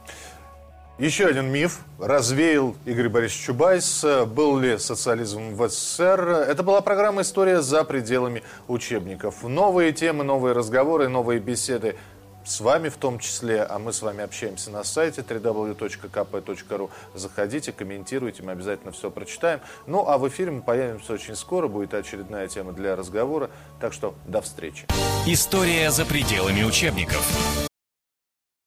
Еще 0.99 1.27
один 1.27 1.45
миф 1.45 1.85
развеял 1.99 2.75
Игорь 2.83 3.07
Борисович 3.07 3.45
Чубайс. 3.45 4.03
Был 4.25 4.57
ли 4.57 4.77
социализм 4.77 5.53
в 5.55 5.69
СССР? 5.69 6.47
Это 6.49 6.63
была 6.63 6.81
программа 6.81 7.21
«История 7.21 7.61
за 7.61 7.85
пределами 7.85 8.43
учебников». 8.67 9.41
Новые 9.43 9.93
темы, 9.93 10.25
новые 10.25 10.51
разговоры, 10.51 11.07
новые 11.07 11.39
беседы 11.39 11.95
с 12.47 12.61
вами 12.61 12.89
в 12.89 12.97
том 12.97 13.19
числе, 13.19 13.63
а 13.63 13.77
мы 13.77 13.91
с 13.91 14.01
вами 14.01 14.23
общаемся 14.23 14.71
на 14.71 14.83
сайте 14.83 15.21
www.kp.ru. 15.21 16.89
Заходите, 17.13 17.71
комментируйте, 17.71 18.41
мы 18.43 18.53
обязательно 18.53 18.91
все 18.91 19.11
прочитаем. 19.11 19.59
Ну, 19.85 20.07
а 20.07 20.17
в 20.17 20.27
эфире 20.29 20.51
мы 20.51 20.61
появимся 20.61 21.13
очень 21.13 21.35
скоро, 21.35 21.67
будет 21.67 21.93
очередная 21.93 22.47
тема 22.47 22.71
для 22.71 22.95
разговора, 22.95 23.49
так 23.79 23.93
что 23.93 24.15
до 24.25 24.41
встречи. 24.41 24.85
История 25.25 25.91
за 25.91 26.05
пределами 26.05 26.63
учебников. 26.63 27.66